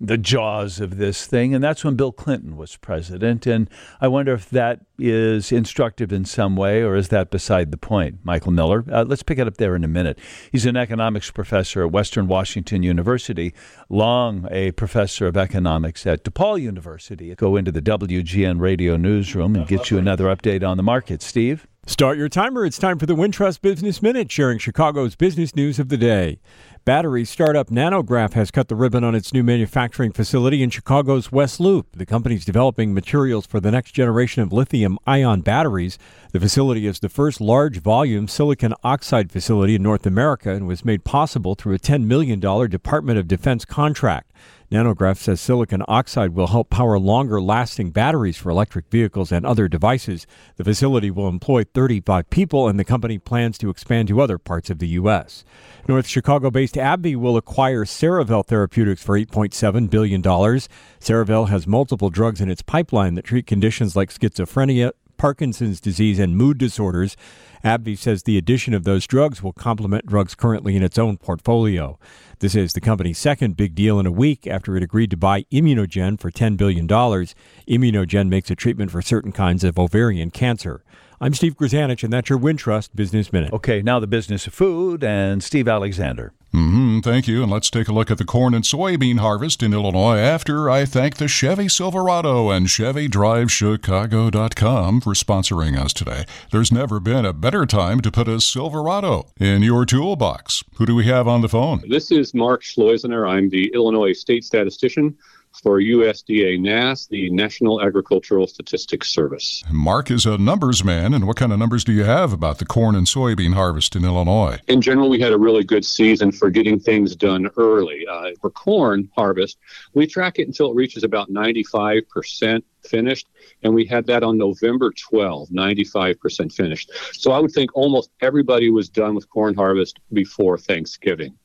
the 0.00 0.16
jaws 0.16 0.80
of 0.80 0.96
this 0.96 1.26
thing. 1.26 1.54
And 1.54 1.62
that's 1.62 1.84
when 1.84 1.96
Bill 1.96 2.12
Clinton 2.12 2.56
was 2.56 2.76
president. 2.76 3.46
And 3.46 3.68
I 4.00 4.08
wonder 4.08 4.32
if 4.32 4.48
that 4.50 4.80
is 4.98 5.50
instructive 5.50 6.12
in 6.12 6.24
some 6.24 6.56
way, 6.56 6.82
or 6.82 6.96
is 6.96 7.08
that 7.08 7.30
beside 7.30 7.70
the 7.70 7.76
point? 7.76 8.20
Michael 8.22 8.52
Miller. 8.52 8.84
Uh, 8.90 9.04
let's 9.04 9.22
pick 9.22 9.38
it 9.38 9.46
up 9.46 9.56
there 9.56 9.74
in 9.74 9.84
a 9.84 9.88
minute. 9.88 10.18
He's 10.52 10.66
an 10.66 10.76
economics 10.76 11.30
professor 11.30 11.84
at 11.84 11.90
Western 11.90 12.28
Washington 12.28 12.82
University, 12.82 13.52
long 13.88 14.46
a 14.50 14.70
professor 14.72 15.26
of 15.26 15.36
economics 15.36 16.06
at 16.06 16.24
DePaul 16.24 16.60
University. 16.60 17.34
Go 17.34 17.56
into 17.56 17.72
the 17.72 17.82
WGN 17.82 18.60
radio 18.60 18.96
newsroom 18.96 19.56
and 19.56 19.66
get 19.66 19.90
you 19.90 19.98
another 19.98 20.26
update 20.26 20.66
on 20.66 20.76
the 20.76 20.82
market. 20.82 21.22
Steve? 21.22 21.66
Start 21.88 22.18
your 22.18 22.28
timer. 22.28 22.66
It's 22.66 22.78
time 22.78 22.98
for 22.98 23.06
the 23.06 23.14
Wintrust 23.14 23.60
Business 23.60 24.02
Minute, 24.02 24.30
sharing 24.32 24.58
Chicago's 24.58 25.14
business 25.14 25.54
news 25.54 25.78
of 25.78 25.88
the 25.88 25.96
day. 25.96 26.40
Battery 26.84 27.24
startup 27.24 27.68
NanoGraf 27.68 28.32
has 28.32 28.50
cut 28.50 28.66
the 28.66 28.74
ribbon 28.74 29.04
on 29.04 29.14
its 29.14 29.32
new 29.32 29.44
manufacturing 29.44 30.10
facility 30.10 30.64
in 30.64 30.70
Chicago's 30.70 31.30
West 31.30 31.60
Loop. 31.60 31.86
The 31.92 32.04
company 32.04 32.34
is 32.34 32.44
developing 32.44 32.92
materials 32.92 33.46
for 33.46 33.60
the 33.60 33.70
next 33.70 33.92
generation 33.92 34.42
of 34.42 34.52
lithium 34.52 34.98
ion 35.06 35.42
batteries. 35.42 35.96
The 36.32 36.40
facility 36.40 36.88
is 36.88 36.98
the 36.98 37.08
first 37.08 37.40
large 37.40 37.78
volume 37.78 38.26
silicon 38.26 38.74
oxide 38.82 39.30
facility 39.30 39.76
in 39.76 39.82
North 39.84 40.06
America 40.06 40.50
and 40.50 40.66
was 40.66 40.84
made 40.84 41.04
possible 41.04 41.54
through 41.54 41.74
a 41.74 41.78
$10 41.78 42.02
million 42.02 42.40
Department 42.40 43.16
of 43.16 43.28
Defense 43.28 43.64
contract. 43.64 44.32
NanoGraf 44.70 45.16
says 45.16 45.40
silicon 45.40 45.84
oxide 45.86 46.34
will 46.34 46.48
help 46.48 46.70
power 46.70 46.98
longer 46.98 47.40
lasting 47.40 47.90
batteries 47.90 48.36
for 48.36 48.50
electric 48.50 48.90
vehicles 48.90 49.30
and 49.30 49.46
other 49.46 49.68
devices. 49.68 50.26
The 50.56 50.64
facility 50.64 51.10
will 51.10 51.28
employ 51.28 51.64
35 51.64 52.30
people, 52.30 52.66
and 52.66 52.78
the 52.78 52.84
company 52.84 53.18
plans 53.18 53.58
to 53.58 53.70
expand 53.70 54.08
to 54.08 54.20
other 54.20 54.38
parts 54.38 54.68
of 54.68 54.80
the 54.80 54.88
U.S. 54.88 55.44
North 55.88 56.08
Chicago 56.08 56.50
based 56.50 56.74
AbbVie 56.74 57.14
will 57.14 57.36
acquire 57.36 57.84
Cerevel 57.84 58.44
Therapeutics 58.44 59.04
for 59.04 59.16
$8.7 59.16 59.88
billion. 59.88 60.20
Cerevel 60.20 61.48
has 61.48 61.66
multiple 61.68 62.10
drugs 62.10 62.40
in 62.40 62.50
its 62.50 62.62
pipeline 62.62 63.14
that 63.14 63.24
treat 63.24 63.46
conditions 63.46 63.94
like 63.94 64.12
schizophrenia, 64.12 64.90
Parkinson's 65.16 65.80
disease, 65.80 66.18
and 66.18 66.36
mood 66.36 66.58
disorders. 66.58 67.16
AbbVie 67.64 67.98
says 67.98 68.22
the 68.22 68.38
addition 68.38 68.74
of 68.74 68.84
those 68.84 69.06
drugs 69.06 69.42
will 69.42 69.52
complement 69.52 70.06
drugs 70.06 70.34
currently 70.34 70.76
in 70.76 70.82
its 70.82 70.98
own 70.98 71.16
portfolio. 71.16 71.98
This 72.38 72.54
is 72.54 72.74
the 72.74 72.80
company's 72.80 73.18
second 73.18 73.56
big 73.56 73.74
deal 73.74 73.98
in 73.98 74.06
a 74.06 74.12
week 74.12 74.46
after 74.46 74.76
it 74.76 74.82
agreed 74.82 75.10
to 75.10 75.16
buy 75.16 75.42
Immunogen 75.52 76.20
for 76.20 76.30
$10 76.30 76.56
billion. 76.56 76.86
Immunogen 76.86 78.28
makes 78.28 78.50
a 78.50 78.54
treatment 78.54 78.90
for 78.90 79.02
certain 79.02 79.32
kinds 79.32 79.64
of 79.64 79.78
ovarian 79.78 80.30
cancer. 80.30 80.84
I'm 81.18 81.32
Steve 81.32 81.56
Grzanich, 81.56 82.04
and 82.04 82.12
that's 82.12 82.28
your 82.28 82.38
Wintrust 82.38 82.90
Business 82.94 83.32
Minute. 83.32 83.52
Okay, 83.54 83.80
now 83.80 83.98
the 83.98 84.06
business 84.06 84.46
of 84.46 84.52
food 84.52 85.02
and 85.02 85.42
Steve 85.42 85.66
Alexander. 85.66 86.34
Mm-hmm, 86.52 86.85
thank 87.02 87.28
you. 87.28 87.42
And 87.42 87.50
let's 87.50 87.70
take 87.70 87.88
a 87.88 87.92
look 87.92 88.10
at 88.10 88.18
the 88.18 88.24
corn 88.24 88.54
and 88.54 88.64
soybean 88.64 89.18
harvest 89.18 89.62
in 89.62 89.72
Illinois 89.72 90.18
after 90.18 90.68
I 90.70 90.84
thank 90.84 91.16
the 91.16 91.28
Chevy 91.28 91.68
Silverado 91.68 92.50
and 92.50 92.66
ChevyDriveChicago.com 92.66 95.00
for 95.00 95.14
sponsoring 95.14 95.78
us 95.78 95.92
today. 95.92 96.24
There's 96.52 96.72
never 96.72 97.00
been 97.00 97.24
a 97.24 97.32
better 97.32 97.66
time 97.66 98.00
to 98.00 98.10
put 98.10 98.28
a 98.28 98.40
Silverado 98.40 99.26
in 99.38 99.62
your 99.62 99.86
toolbox. 99.86 100.64
Who 100.76 100.86
do 100.86 100.94
we 100.94 101.06
have 101.06 101.26
on 101.26 101.40
the 101.40 101.48
phone? 101.48 101.82
This 101.88 102.10
is 102.10 102.34
Mark 102.34 102.62
Schleusner. 102.62 103.28
I'm 103.28 103.48
the 103.48 103.72
Illinois 103.74 104.12
State 104.12 104.44
Statistician 104.44 105.16
for 105.62 105.80
USDA 105.80 106.60
NASS, 106.60 107.06
the 107.06 107.30
National 107.30 107.82
Agricultural 107.82 108.46
Statistics 108.46 109.08
Service. 109.08 109.62
Mark 109.70 110.10
is 110.10 110.26
a 110.26 110.38
numbers 110.38 110.84
man, 110.84 111.14
and 111.14 111.26
what 111.26 111.36
kind 111.36 111.52
of 111.52 111.58
numbers 111.58 111.84
do 111.84 111.92
you 111.92 112.04
have 112.04 112.32
about 112.32 112.58
the 112.58 112.64
corn 112.64 112.94
and 112.94 113.06
soybean 113.06 113.54
harvest 113.54 113.96
in 113.96 114.04
Illinois? 114.04 114.58
In 114.68 114.80
general, 114.80 115.08
we 115.08 115.20
had 115.20 115.32
a 115.32 115.38
really 115.38 115.64
good 115.64 115.84
season 115.84 116.32
for 116.32 116.50
getting 116.50 116.78
things 116.78 117.16
done 117.16 117.48
early. 117.56 118.06
Uh, 118.06 118.30
for 118.40 118.50
corn 118.50 119.10
harvest, 119.14 119.58
we 119.94 120.06
track 120.06 120.38
it 120.38 120.46
until 120.46 120.70
it 120.70 120.74
reaches 120.74 121.04
about 121.04 121.30
95% 121.30 122.62
finished, 122.86 123.28
and 123.62 123.74
we 123.74 123.84
had 123.84 124.06
that 124.06 124.22
on 124.22 124.38
November 124.38 124.92
12, 125.10 125.48
95% 125.48 126.52
finished. 126.52 126.90
So 127.12 127.32
I 127.32 127.38
would 127.38 127.52
think 127.52 127.70
almost 127.74 128.10
everybody 128.20 128.70
was 128.70 128.88
done 128.88 129.14
with 129.14 129.28
corn 129.28 129.54
harvest 129.54 129.98
before 130.12 130.58
Thanksgiving. 130.58 131.36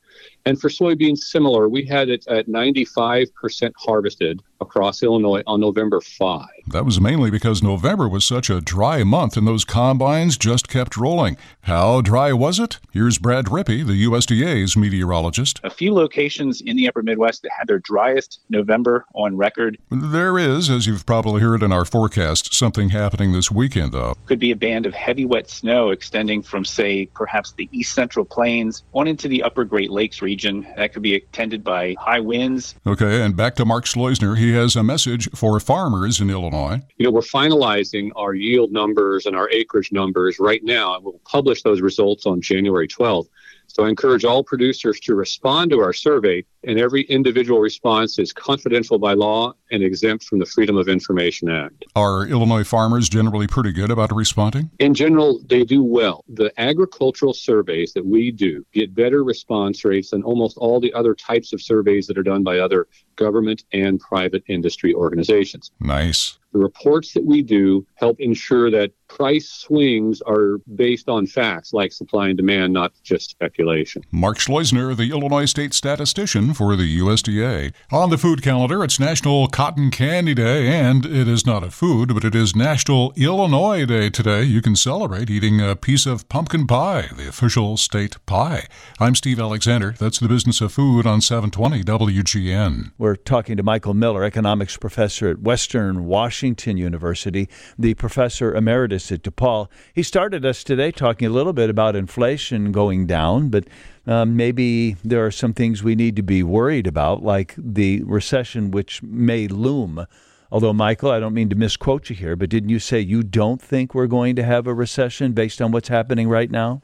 And 0.46 0.60
for 0.60 0.70
soybeans, 0.70 1.20
similar. 1.20 1.70
We 1.70 1.86
had 1.86 2.10
it 2.10 2.28
at 2.28 2.48
95% 2.48 3.72
harvested 3.78 4.42
across 4.60 5.04
Illinois 5.04 5.44
on 5.48 5.60
November 5.60 6.02
5. 6.02 6.48
That 6.72 6.86
was 6.86 7.02
mainly 7.02 7.30
because 7.30 7.62
November 7.62 8.08
was 8.08 8.24
such 8.24 8.50
a 8.50 8.62
dry 8.62 9.04
month 9.04 9.36
and 9.36 9.46
those 9.46 9.66
combines 9.66 10.38
just 10.38 10.70
kept 10.70 10.96
rolling. 10.96 11.36
How 11.64 12.00
dry 12.00 12.32
was 12.32 12.60
it? 12.60 12.80
Here's 12.92 13.18
Brad 13.18 13.46
Rippey, 13.46 13.86
the 13.86 14.06
USDA's 14.06 14.78
meteorologist. 14.78 15.60
A 15.66 15.70
few 15.70 15.94
locations 15.94 16.62
in 16.62 16.78
the 16.78 16.88
upper 16.88 17.04
Midwest 17.04 17.42
that 17.42 17.52
had 17.58 17.68
their 17.68 17.80
driest 17.80 18.40
November 18.50 19.06
on 19.14 19.36
record. 19.36 19.78
There 19.92 20.40
is, 20.40 20.70
as 20.70 20.88
you've 20.88 21.06
probably 21.06 21.42
heard 21.42 21.62
in 21.62 21.74
our 21.74 21.84
forecast, 21.84 22.54
something 22.54 22.90
happening 22.90 23.34
this 23.34 23.52
weekend, 23.52 23.92
though. 23.92 24.16
Could 24.26 24.40
be 24.40 24.52
a 24.52 24.56
band 24.56 24.86
of 24.86 24.94
heavy 24.94 25.26
wet 25.26 25.50
snow 25.50 25.90
extending 25.90 26.42
from, 26.42 26.64
say, 26.64 27.08
perhaps 27.08 27.52
the 27.52 27.68
east 27.74 27.94
central 27.94 28.24
plains 28.24 28.84
on 28.94 29.08
into 29.08 29.28
the 29.28 29.44
upper 29.44 29.66
Great 29.66 29.92
Lakes 29.92 30.22
region. 30.22 30.66
That 30.78 30.94
could 30.94 31.02
be 31.02 31.16
attended 31.16 31.66
by 31.66 31.96
high 32.00 32.22
winds. 32.22 32.76
Okay, 32.88 33.22
and 33.22 33.36
back 33.36 33.56
to 33.56 33.66
Mark 33.66 33.84
Schleusner. 33.84 34.38
He 34.38 34.54
has 34.54 34.78
a 34.78 34.84
message 34.84 35.30
for 35.36 35.60
farmers 35.60 36.22
in 36.22 36.30
Illinois. 36.30 36.61
You 36.98 37.06
know, 37.06 37.12
we're 37.12 37.22
finalizing 37.22 38.12
our 38.16 38.34
yield 38.34 38.72
numbers 38.72 39.26
and 39.26 39.36
our 39.36 39.50
acreage 39.50 39.92
numbers 39.92 40.40
right 40.40 40.64
now, 40.64 40.96
and 40.96 41.04
we'll 41.04 41.20
publish 41.26 41.64
those 41.64 41.82
results 41.82 42.26
on 42.26 42.42
January 42.42 42.88
12th. 42.88 43.28
So 43.68 43.86
I 43.86 43.90
encourage 43.90 44.26
all 44.26 44.44
producers 44.44 45.00
to 45.02 45.16
respond 45.16 45.72
to 45.72 45.80
our 45.80 45.94
survey, 45.94 46.44
and 46.64 46.80
every 46.80 47.04
individual 47.04 47.60
response 47.60 48.20
is 48.20 48.34
confidential 48.34 49.00
by 49.00 49.14
law 49.14 49.54
and 49.72 49.84
exempt 49.84 50.26
from 50.26 50.40
the 50.40 50.46
Freedom 50.46 50.78
of 50.78 50.88
Information 50.88 51.50
Act. 51.50 51.86
Are 51.96 52.26
Illinois 52.26 52.64
farmers 52.64 53.10
generally 53.10 53.48
pretty 53.48 53.72
good 53.72 53.90
about 53.90 54.14
responding? 54.14 54.70
In 54.80 54.94
general, 54.94 55.42
they 55.48 55.64
do 55.64 55.84
well. 55.84 56.24
The 56.30 56.52
agricultural 56.60 57.34
surveys 57.34 57.94
that 57.94 58.06
we 58.06 58.32
do 58.32 58.66
get 58.74 58.94
better 58.94 59.24
response 59.24 59.84
rates 59.86 60.12
than 60.12 60.24
almost 60.24 60.58
all 60.58 60.80
the 60.80 60.94
other 60.94 61.16
types 61.16 61.54
of 61.54 61.62
surveys 61.62 62.08
that 62.08 62.18
are 62.18 62.24
done 62.24 62.44
by 62.44 62.60
other 62.60 62.88
government 63.16 63.64
and 63.74 64.00
private 64.00 64.44
industry 64.48 64.94
organizations. 64.94 65.72
Nice. 65.80 66.38
The 66.54 66.60
reports 66.60 67.14
that 67.14 67.24
we 67.24 67.42
do 67.44 67.86
help 67.96 68.20
ensure 68.20 68.70
that 68.72 68.92
price 69.08 69.50
swings 69.50 70.22
are 70.22 70.58
based 70.76 71.08
on 71.08 71.26
facts 71.26 71.72
like 71.72 71.94
supply 71.94 72.28
and 72.28 72.36
demand, 72.36 72.74
not 72.74 72.92
just 73.04 73.30
speculation. 73.30 74.04
Mark 74.12 74.38
Schleusner, 74.38 74.96
the 74.96 75.12
Illinois 75.12 75.46
State 75.46 75.74
statistician, 75.74 76.51
for 76.54 76.76
the 76.76 77.00
USDA. 77.00 77.74
On 77.92 78.10
the 78.10 78.18
food 78.18 78.42
calendar, 78.42 78.84
it's 78.84 79.00
National 79.00 79.48
Cotton 79.48 79.92
Candy 79.92 80.34
Day, 80.34 80.68
and 80.68 81.06
it 81.06 81.28
is 81.28 81.46
not 81.46 81.64
a 81.64 81.72
food, 81.72 82.14
but 82.14 82.24
it 82.24 82.36
is 82.36 82.56
National 82.56 83.14
Illinois 83.16 83.86
Day 83.86 84.10
today. 84.10 84.44
You 84.44 84.62
can 84.62 84.76
celebrate 84.76 85.30
eating 85.30 85.62
a 85.62 85.76
piece 85.76 86.06
of 86.06 86.28
pumpkin 86.30 86.68
pie, 86.68 87.10
the 87.16 87.28
official 87.28 87.78
state 87.78 88.18
pie. 88.26 88.68
I'm 89.00 89.16
Steve 89.16 89.40
Alexander. 89.40 89.96
That's 89.98 90.20
the 90.20 90.28
business 90.28 90.62
of 90.62 90.74
food 90.74 91.06
on 91.06 91.22
720 91.22 91.84
WGN. 91.84 92.92
We're 92.98 93.16
talking 93.16 93.58
to 93.58 93.64
Michael 93.64 93.94
Miller, 93.94 94.24
economics 94.24 94.78
professor 94.78 95.30
at 95.30 95.40
Western 95.40 96.06
Washington 96.06 96.78
University, 96.78 97.50
the 97.78 97.94
professor 97.96 98.54
emeritus 98.54 99.12
at 99.12 99.24
DePaul. 99.24 99.68
He 99.94 100.04
started 100.04 100.46
us 100.46 100.64
today 100.64 100.92
talking 100.92 101.28
a 101.28 101.32
little 101.32 101.54
bit 101.54 101.70
about 101.70 101.96
inflation 101.96 102.72
going 102.72 103.08
down, 103.08 103.50
but 103.50 103.66
um, 104.08 104.36
maybe 104.36 104.94
there 105.04 105.26
are 105.26 105.32
some 105.32 105.54
things 105.54 105.84
we 105.84 105.96
need 105.96 106.16
to 106.16 106.24
be 106.24 106.44
worried 106.44 106.88
about, 106.88 107.24
like 107.24 107.54
the 107.58 108.04
recession 108.04 108.72
which 108.72 109.04
may 109.04 109.48
loom. 109.48 110.06
Although, 110.52 110.74
Michael, 110.74 111.12
I 111.12 111.20
don't 111.20 111.34
mean 111.34 111.50
to 111.50 111.56
misquote 111.56 112.10
you 112.10 112.16
here, 112.16 112.36
but 112.36 112.50
didn't 112.50 112.70
you 112.70 112.80
say 112.80 113.00
you 113.00 113.24
don't 113.24 113.62
think 113.62 113.96
we're 113.96 114.08
going 114.08 114.36
to 114.36 114.44
have 114.44 114.68
a 114.68 114.74
recession 114.74 115.32
based 115.34 115.62
on 115.62 115.72
what's 115.72 115.88
happening 115.88 116.28
right 116.28 116.52
now? 116.52 116.82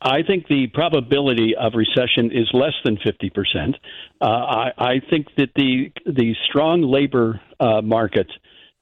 I 0.00 0.22
think 0.22 0.46
the 0.48 0.66
probability 0.68 1.54
of 1.56 1.72
recession 1.74 2.30
is 2.30 2.48
less 2.52 2.74
than 2.84 2.98
50%. 2.98 3.74
Uh, 4.20 4.24
I, 4.24 4.72
I, 4.76 5.00
think 5.08 5.28
that 5.36 5.48
the 5.56 5.90
the 6.04 6.34
strong 6.46 6.82
labor 6.82 7.40
uh, 7.58 7.80
market 7.80 8.30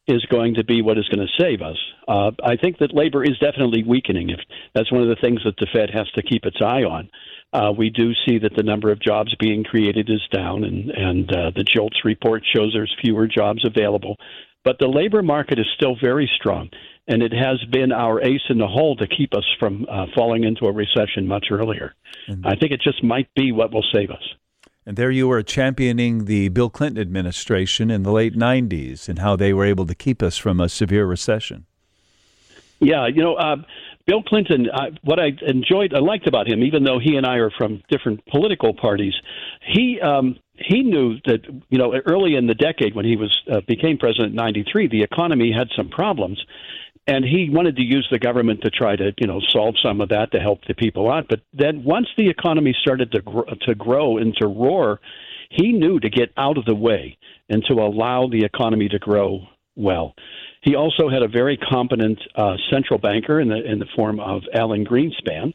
is 0.08 0.24
going 0.26 0.54
to 0.54 0.64
be 0.64 0.82
what 0.82 0.98
is 0.98 1.08
going 1.08 1.26
to 1.26 1.42
save 1.42 1.62
us. 1.62 1.76
Uh, 2.08 2.32
I 2.44 2.56
think 2.56 2.78
that 2.78 2.94
labor 2.94 3.22
is 3.22 3.38
definitely 3.38 3.84
weakening. 3.84 4.30
If 4.30 4.40
that's 4.74 4.90
one 4.90 5.02
of 5.02 5.08
the 5.08 5.20
things 5.20 5.40
that 5.44 5.56
the 5.58 5.68
Fed 5.72 5.90
has 5.90 6.10
to 6.12 6.22
keep 6.22 6.44
its 6.44 6.60
eye 6.60 6.82
on. 6.82 7.08
Uh, 7.52 7.70
we 7.76 7.90
do 7.90 8.12
see 8.26 8.38
that 8.38 8.56
the 8.56 8.62
number 8.62 8.90
of 8.90 9.00
jobs 9.00 9.34
being 9.38 9.62
created 9.62 10.08
is 10.08 10.26
down, 10.32 10.64
and 10.64 10.90
and 10.90 11.30
uh, 11.30 11.50
the 11.54 11.64
JOLTS 11.64 12.04
report 12.04 12.42
shows 12.44 12.72
there's 12.72 12.96
fewer 13.02 13.26
jobs 13.26 13.64
available. 13.64 14.16
But 14.64 14.78
the 14.78 14.88
labor 14.88 15.22
market 15.22 15.58
is 15.58 15.66
still 15.74 15.96
very 16.00 16.30
strong, 16.36 16.70
and 17.06 17.22
it 17.22 17.32
has 17.32 17.62
been 17.70 17.92
our 17.92 18.22
ace 18.22 18.48
in 18.48 18.58
the 18.58 18.66
hole 18.66 18.96
to 18.96 19.06
keep 19.06 19.34
us 19.34 19.44
from 19.58 19.86
uh, 19.90 20.06
falling 20.14 20.44
into 20.44 20.66
a 20.66 20.72
recession 20.72 21.26
much 21.26 21.46
earlier. 21.50 21.94
Mm-hmm. 22.28 22.46
I 22.46 22.56
think 22.56 22.72
it 22.72 22.80
just 22.80 23.02
might 23.04 23.28
be 23.34 23.52
what 23.52 23.72
will 23.72 23.84
save 23.92 24.10
us. 24.10 24.22
And 24.84 24.96
there 24.96 25.10
you 25.10 25.28
were 25.28 25.42
championing 25.42 26.24
the 26.24 26.48
Bill 26.48 26.68
Clinton 26.68 27.00
administration 27.00 27.90
in 27.90 28.02
the 28.02 28.10
late 28.10 28.34
90s 28.34 29.08
and 29.08 29.20
how 29.20 29.36
they 29.36 29.52
were 29.52 29.64
able 29.64 29.86
to 29.86 29.94
keep 29.94 30.22
us 30.22 30.36
from 30.36 30.60
a 30.60 30.68
severe 30.68 31.06
recession. 31.06 31.66
Yeah, 32.80 33.06
you 33.06 33.22
know, 33.22 33.34
uh, 33.34 33.56
Bill 34.06 34.24
Clinton, 34.24 34.68
uh, 34.70 34.90
what 35.04 35.20
I 35.20 35.30
enjoyed, 35.46 35.94
I 35.94 36.00
liked 36.00 36.26
about 36.26 36.48
him, 36.48 36.64
even 36.64 36.82
though 36.82 36.98
he 36.98 37.14
and 37.14 37.24
I 37.24 37.36
are 37.36 37.50
from 37.50 37.80
different 37.88 38.26
political 38.26 38.74
parties, 38.74 39.14
he 39.64 40.00
um, 40.00 40.36
he 40.56 40.82
knew 40.82 41.16
that 41.26 41.44
you 41.68 41.78
know 41.78 41.94
early 42.06 42.34
in 42.34 42.46
the 42.46 42.54
decade 42.54 42.94
when 42.94 43.04
he 43.04 43.16
was 43.16 43.30
uh, 43.50 43.60
became 43.68 43.98
president 43.98 44.30
in 44.30 44.34
'93, 44.36 44.88
the 44.88 45.02
economy 45.02 45.52
had 45.56 45.68
some 45.76 45.88
problems, 45.88 46.44
and 47.06 47.24
he 47.24 47.48
wanted 47.50 47.76
to 47.76 47.82
use 47.82 48.06
the 48.10 48.18
government 48.18 48.62
to 48.62 48.70
try 48.70 48.96
to 48.96 49.12
you 49.18 49.26
know 49.26 49.40
solve 49.50 49.74
some 49.82 50.00
of 50.00 50.10
that 50.10 50.32
to 50.32 50.38
help 50.38 50.64
the 50.66 50.74
people 50.74 51.10
out. 51.10 51.26
But 51.28 51.40
then 51.52 51.84
once 51.84 52.08
the 52.16 52.28
economy 52.28 52.74
started 52.80 53.12
to 53.12 53.22
grow, 53.22 53.44
to 53.62 53.74
grow 53.74 54.18
and 54.18 54.34
to 54.36 54.46
roar, 54.46 55.00
he 55.50 55.72
knew 55.72 55.98
to 56.00 56.08
get 56.08 56.32
out 56.36 56.58
of 56.58 56.64
the 56.64 56.74
way 56.74 57.18
and 57.48 57.64
to 57.68 57.74
allow 57.74 58.28
the 58.28 58.44
economy 58.44 58.88
to 58.88 58.98
grow 58.98 59.46
well. 59.76 60.14
He 60.62 60.76
also 60.76 61.08
had 61.08 61.22
a 61.22 61.28
very 61.28 61.56
competent 61.56 62.20
uh, 62.36 62.56
central 62.70 62.98
banker 62.98 63.40
in 63.40 63.48
the 63.48 63.62
in 63.64 63.78
the 63.78 63.88
form 63.96 64.20
of 64.20 64.42
Alan 64.54 64.84
Greenspan. 64.84 65.54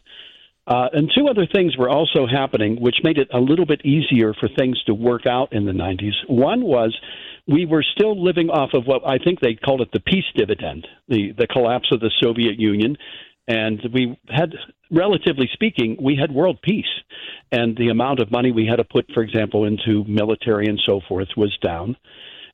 Uh, 0.68 0.90
and 0.92 1.10
two 1.16 1.30
other 1.30 1.48
things 1.48 1.78
were 1.78 1.90
also 1.90 2.28
happening, 2.28 2.82
which 2.82 2.98
made 3.02 3.18
it 3.18 3.30
a 3.34 3.40
little 3.40 3.66
bit 3.66 3.86
easier 3.86 4.34
for 4.34 4.50
things 4.50 4.78
to 4.84 4.94
work 4.94 5.26
out 5.26 5.54
in 5.54 5.66
the 5.66 5.72
90s. 5.72 6.12
One 6.28 6.62
was 6.62 6.94
we 7.48 7.66
were 7.66 7.84
still 7.84 8.22
living 8.22 8.50
off 8.50 8.72
of 8.74 8.86
what 8.86 9.08
I 9.08 9.18
think 9.18 9.40
they 9.40 9.56
called 9.56 9.82
it 9.82 9.90
the 9.94 10.02
peace 10.02 10.26
dividend, 10.36 10.86
the, 11.08 11.34
the 11.38 11.48
collapse 11.48 11.88
of 11.92 12.00
the 12.00 12.12
Soviet 12.22 12.60
Union. 12.60 12.98
And 13.48 13.82
we 13.94 14.20
had, 14.28 14.54
relatively 14.92 15.50
speaking, 15.54 15.98
we 16.02 16.18
had 16.20 16.32
world 16.32 16.62
peace. 16.62 16.86
And 17.52 17.78
the 17.78 17.88
amount 17.88 18.20
of 18.20 18.30
money 18.30 18.52
we 18.52 18.68
had 18.68 18.76
to 18.78 18.84
put, 18.84 19.10
for 19.14 19.24
example, 19.24 19.66
into 19.66 20.04
military 20.06 20.68
and 20.68 20.80
so 20.86 21.00
forth 21.08 21.30
was 21.38 21.58
down. 21.64 21.96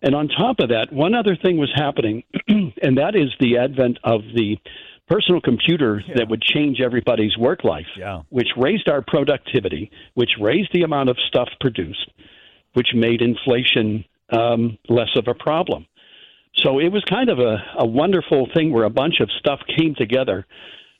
And 0.04 0.14
on 0.14 0.28
top 0.28 0.60
of 0.60 0.70
that, 0.70 0.94
one 0.94 1.16
other 1.16 1.36
thing 1.36 1.58
was 1.58 1.72
happening, 1.74 2.24
and 2.48 2.98
that 2.98 3.16
is 3.16 3.30
the 3.40 3.58
advent 3.58 3.98
of 4.04 4.22
the 4.36 4.58
personal 5.08 5.42
computer 5.42 6.04
yeah. 6.06 6.16
that 6.18 6.30
would 6.30 6.42
change 6.42 6.82
everybody's 6.82 7.38
work 7.38 7.64
life, 7.64 7.88
yeah. 7.98 8.22
which 8.30 8.50
raised 8.58 8.88
our 8.90 9.02
productivity, 9.02 9.90
which 10.14 10.32
raised 10.40 10.70
the 10.74 10.84
amount 10.84 11.10
of 11.10 11.18
stuff 11.28 11.50
produced, 11.60 12.12
which 12.74 12.90
made 12.94 13.22
inflation 13.22 14.06
um, 14.34 14.78
less 14.90 15.10
of 15.16 15.28
a 15.28 15.34
problem. 15.34 15.86
So 16.58 16.80
it 16.80 16.90
was 16.90 17.04
kind 17.10 17.30
of 17.30 17.40
a, 17.40 17.58
a 17.80 17.86
wonderful 17.86 18.48
thing 18.54 18.72
where 18.72 18.84
a 18.84 18.90
bunch 18.90 19.20
of 19.20 19.30
stuff 19.40 19.60
came 19.78 19.96
together. 19.96 20.46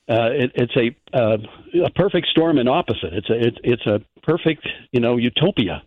Uh, 0.10 0.32
it, 0.32 0.52
it's 0.56 0.76
a 0.76 1.18
uh, 1.18 1.38
a 1.86 1.92
perfect 1.92 2.28
storm 2.28 2.58
and 2.58 2.68
opposite. 2.68 3.14
It's 3.14 3.30
a 3.30 3.48
it, 3.48 3.58
it's 3.64 3.86
a 3.86 4.02
perfect 4.24 4.68
you 4.92 5.00
know 5.00 5.18
utopia 5.18 5.84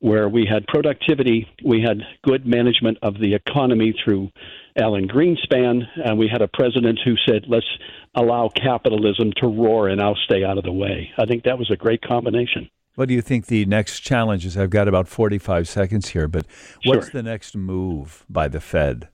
where 0.00 0.28
we 0.28 0.44
had 0.44 0.66
productivity, 0.66 1.46
we 1.64 1.80
had 1.80 1.98
good 2.24 2.44
management 2.44 2.98
of 3.02 3.14
the 3.20 3.34
economy 3.34 3.94
through 4.04 4.32
Alan 4.76 5.06
Greenspan, 5.06 5.82
and 6.04 6.18
we 6.18 6.26
had 6.26 6.42
a 6.42 6.48
president 6.48 6.98
who 7.04 7.14
said, 7.24 7.44
"Let's 7.46 7.66
allow 8.16 8.48
capitalism 8.48 9.30
to 9.36 9.46
roar, 9.46 9.88
and 9.88 10.00
I'll 10.00 10.18
stay 10.24 10.42
out 10.42 10.58
of 10.58 10.64
the 10.64 10.72
way." 10.72 11.12
I 11.16 11.26
think 11.26 11.44
that 11.44 11.58
was 11.58 11.70
a 11.70 11.76
great 11.76 12.02
combination. 12.02 12.68
What 12.94 13.08
do 13.08 13.14
you 13.14 13.22
think 13.22 13.46
the 13.46 13.64
next 13.64 14.00
challenge 14.00 14.44
is? 14.44 14.56
I've 14.56 14.70
got 14.70 14.86
about 14.86 15.08
45 15.08 15.66
seconds 15.66 16.08
here, 16.10 16.28
but 16.28 16.46
what's 16.84 17.10
sure. 17.10 17.22
the 17.22 17.22
next 17.22 17.56
move 17.56 18.24
by 18.28 18.48
the 18.48 18.60
Fed? 18.60 19.08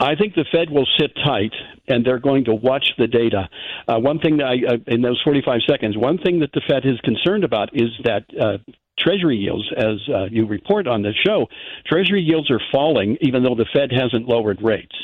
I 0.00 0.14
think 0.14 0.34
the 0.34 0.44
Fed 0.52 0.70
will 0.70 0.86
sit 0.98 1.12
tight 1.24 1.52
and 1.88 2.04
they're 2.04 2.20
going 2.20 2.44
to 2.44 2.54
watch 2.54 2.90
the 2.98 3.06
data. 3.06 3.48
Uh, 3.88 3.98
one 3.98 4.20
thing 4.20 4.36
that 4.36 4.46
I, 4.46 4.74
uh, 4.74 4.76
in 4.86 5.02
those 5.02 5.20
45 5.24 5.60
seconds, 5.68 5.96
one 5.96 6.18
thing 6.18 6.40
that 6.40 6.52
the 6.52 6.62
Fed 6.68 6.84
is 6.84 7.00
concerned 7.00 7.42
about 7.42 7.70
is 7.72 7.88
that 8.04 8.24
uh, 8.38 8.58
Treasury 8.98 9.38
yields, 9.38 9.64
as 9.76 9.96
uh, 10.12 10.24
you 10.30 10.46
report 10.46 10.86
on 10.86 11.02
the 11.02 11.12
show, 11.26 11.46
Treasury 11.86 12.22
yields 12.22 12.50
are 12.50 12.60
falling 12.70 13.16
even 13.22 13.42
though 13.42 13.54
the 13.54 13.66
Fed 13.72 13.90
hasn't 13.90 14.28
lowered 14.28 14.62
rates 14.62 14.94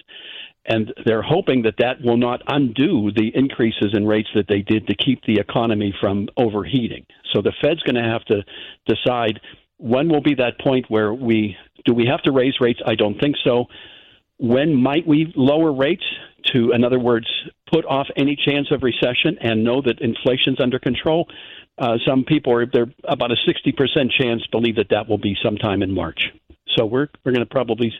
and 0.67 0.93
they're 1.05 1.23
hoping 1.23 1.63
that 1.63 1.75
that 1.79 2.01
will 2.03 2.17
not 2.17 2.43
undo 2.47 3.11
the 3.15 3.31
increases 3.35 3.93
in 3.93 4.07
rates 4.07 4.29
that 4.35 4.47
they 4.49 4.61
did 4.61 4.87
to 4.87 4.95
keep 4.95 5.23
the 5.25 5.39
economy 5.39 5.95
from 6.01 6.29
overheating. 6.37 7.05
So 7.33 7.43
the 7.43 7.53
Fed's 7.63 7.83
going 7.83 8.03
to 8.03 8.11
have 8.11 8.25
to 8.27 8.43
decide 8.87 9.41
when 9.79 10.09
will 10.09 10.23
be 10.23 10.35
that 10.37 10.59
point 10.61 10.87
where 10.89 11.13
we 11.13 11.57
do 11.85 11.93
we 11.93 12.07
have 12.07 12.23
to 12.23 12.33
raise 12.33 12.55
rates? 12.61 12.81
I 12.87 12.95
don't 12.95 13.19
think 13.19 13.37
so. 13.45 13.67
When 14.39 14.75
might 14.75 15.07
we 15.07 15.33
lower 15.37 15.73
rates 15.73 16.05
to, 16.53 16.73
in 16.73 16.85
other 16.85 16.99
words, 16.99 17.27
put 17.71 17.85
off 17.85 18.07
any 18.17 18.37
chance 18.37 18.69
of 18.71 18.83
recession 18.83 19.37
and 19.41 19.63
know 19.65 19.83
that 19.83 20.01
inflation's 20.01 20.61
under 20.61 20.79
control? 20.79 21.29
Uh, 21.77 21.99
some 22.07 22.25
people 22.25 22.53
are 22.55 22.67
there 22.67 22.87
about 23.05 23.33
a 23.33 23.37
60% 23.49 24.11
chance 24.11 24.47
believe 24.51 24.77
that 24.77 24.89
that 24.91 25.09
will 25.09 25.19
be 25.19 25.37
sometime 25.43 25.83
in 25.83 25.93
March. 25.93 26.31
So 26.77 26.87
we're 26.87 27.09
we're 27.25 27.33
going 27.33 27.47
to 27.47 27.51
probably 27.51 27.93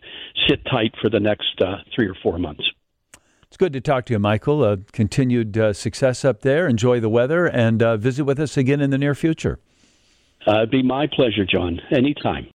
sit 0.49 0.65
tight 0.65 0.95
for 1.01 1.09
the 1.09 1.21
next 1.21 1.61
uh, 1.61 1.77
three 1.95 2.09
or 2.09 2.15
four 2.23 2.39
months. 2.39 2.65
It's 3.45 3.57
good 3.57 3.73
to 3.75 3.81
talk 3.81 4.07
to 4.07 4.13
you, 4.13 4.19
Michael. 4.19 4.65
Uh, 4.65 4.79
continued 4.93 5.57
uh, 5.57 5.73
success 5.73 6.25
up 6.25 6.41
there. 6.41 6.67
Enjoy 6.67 6.99
the 6.99 7.09
weather 7.09 7.47
and 7.47 7.83
uh, 7.83 7.97
visit 7.97 8.25
with 8.25 8.41
us 8.41 8.57
again 8.57 8.81
in 8.81 8.91
the 8.91 8.99
near 8.99 9.15
future. 9.15 9.61
Uh, 10.47 10.57
it'd 10.57 10.71
be 10.71 10.83
my 10.83 11.07
pleasure, 11.07 11.45
John. 11.45 11.81
Anytime. 11.93 12.49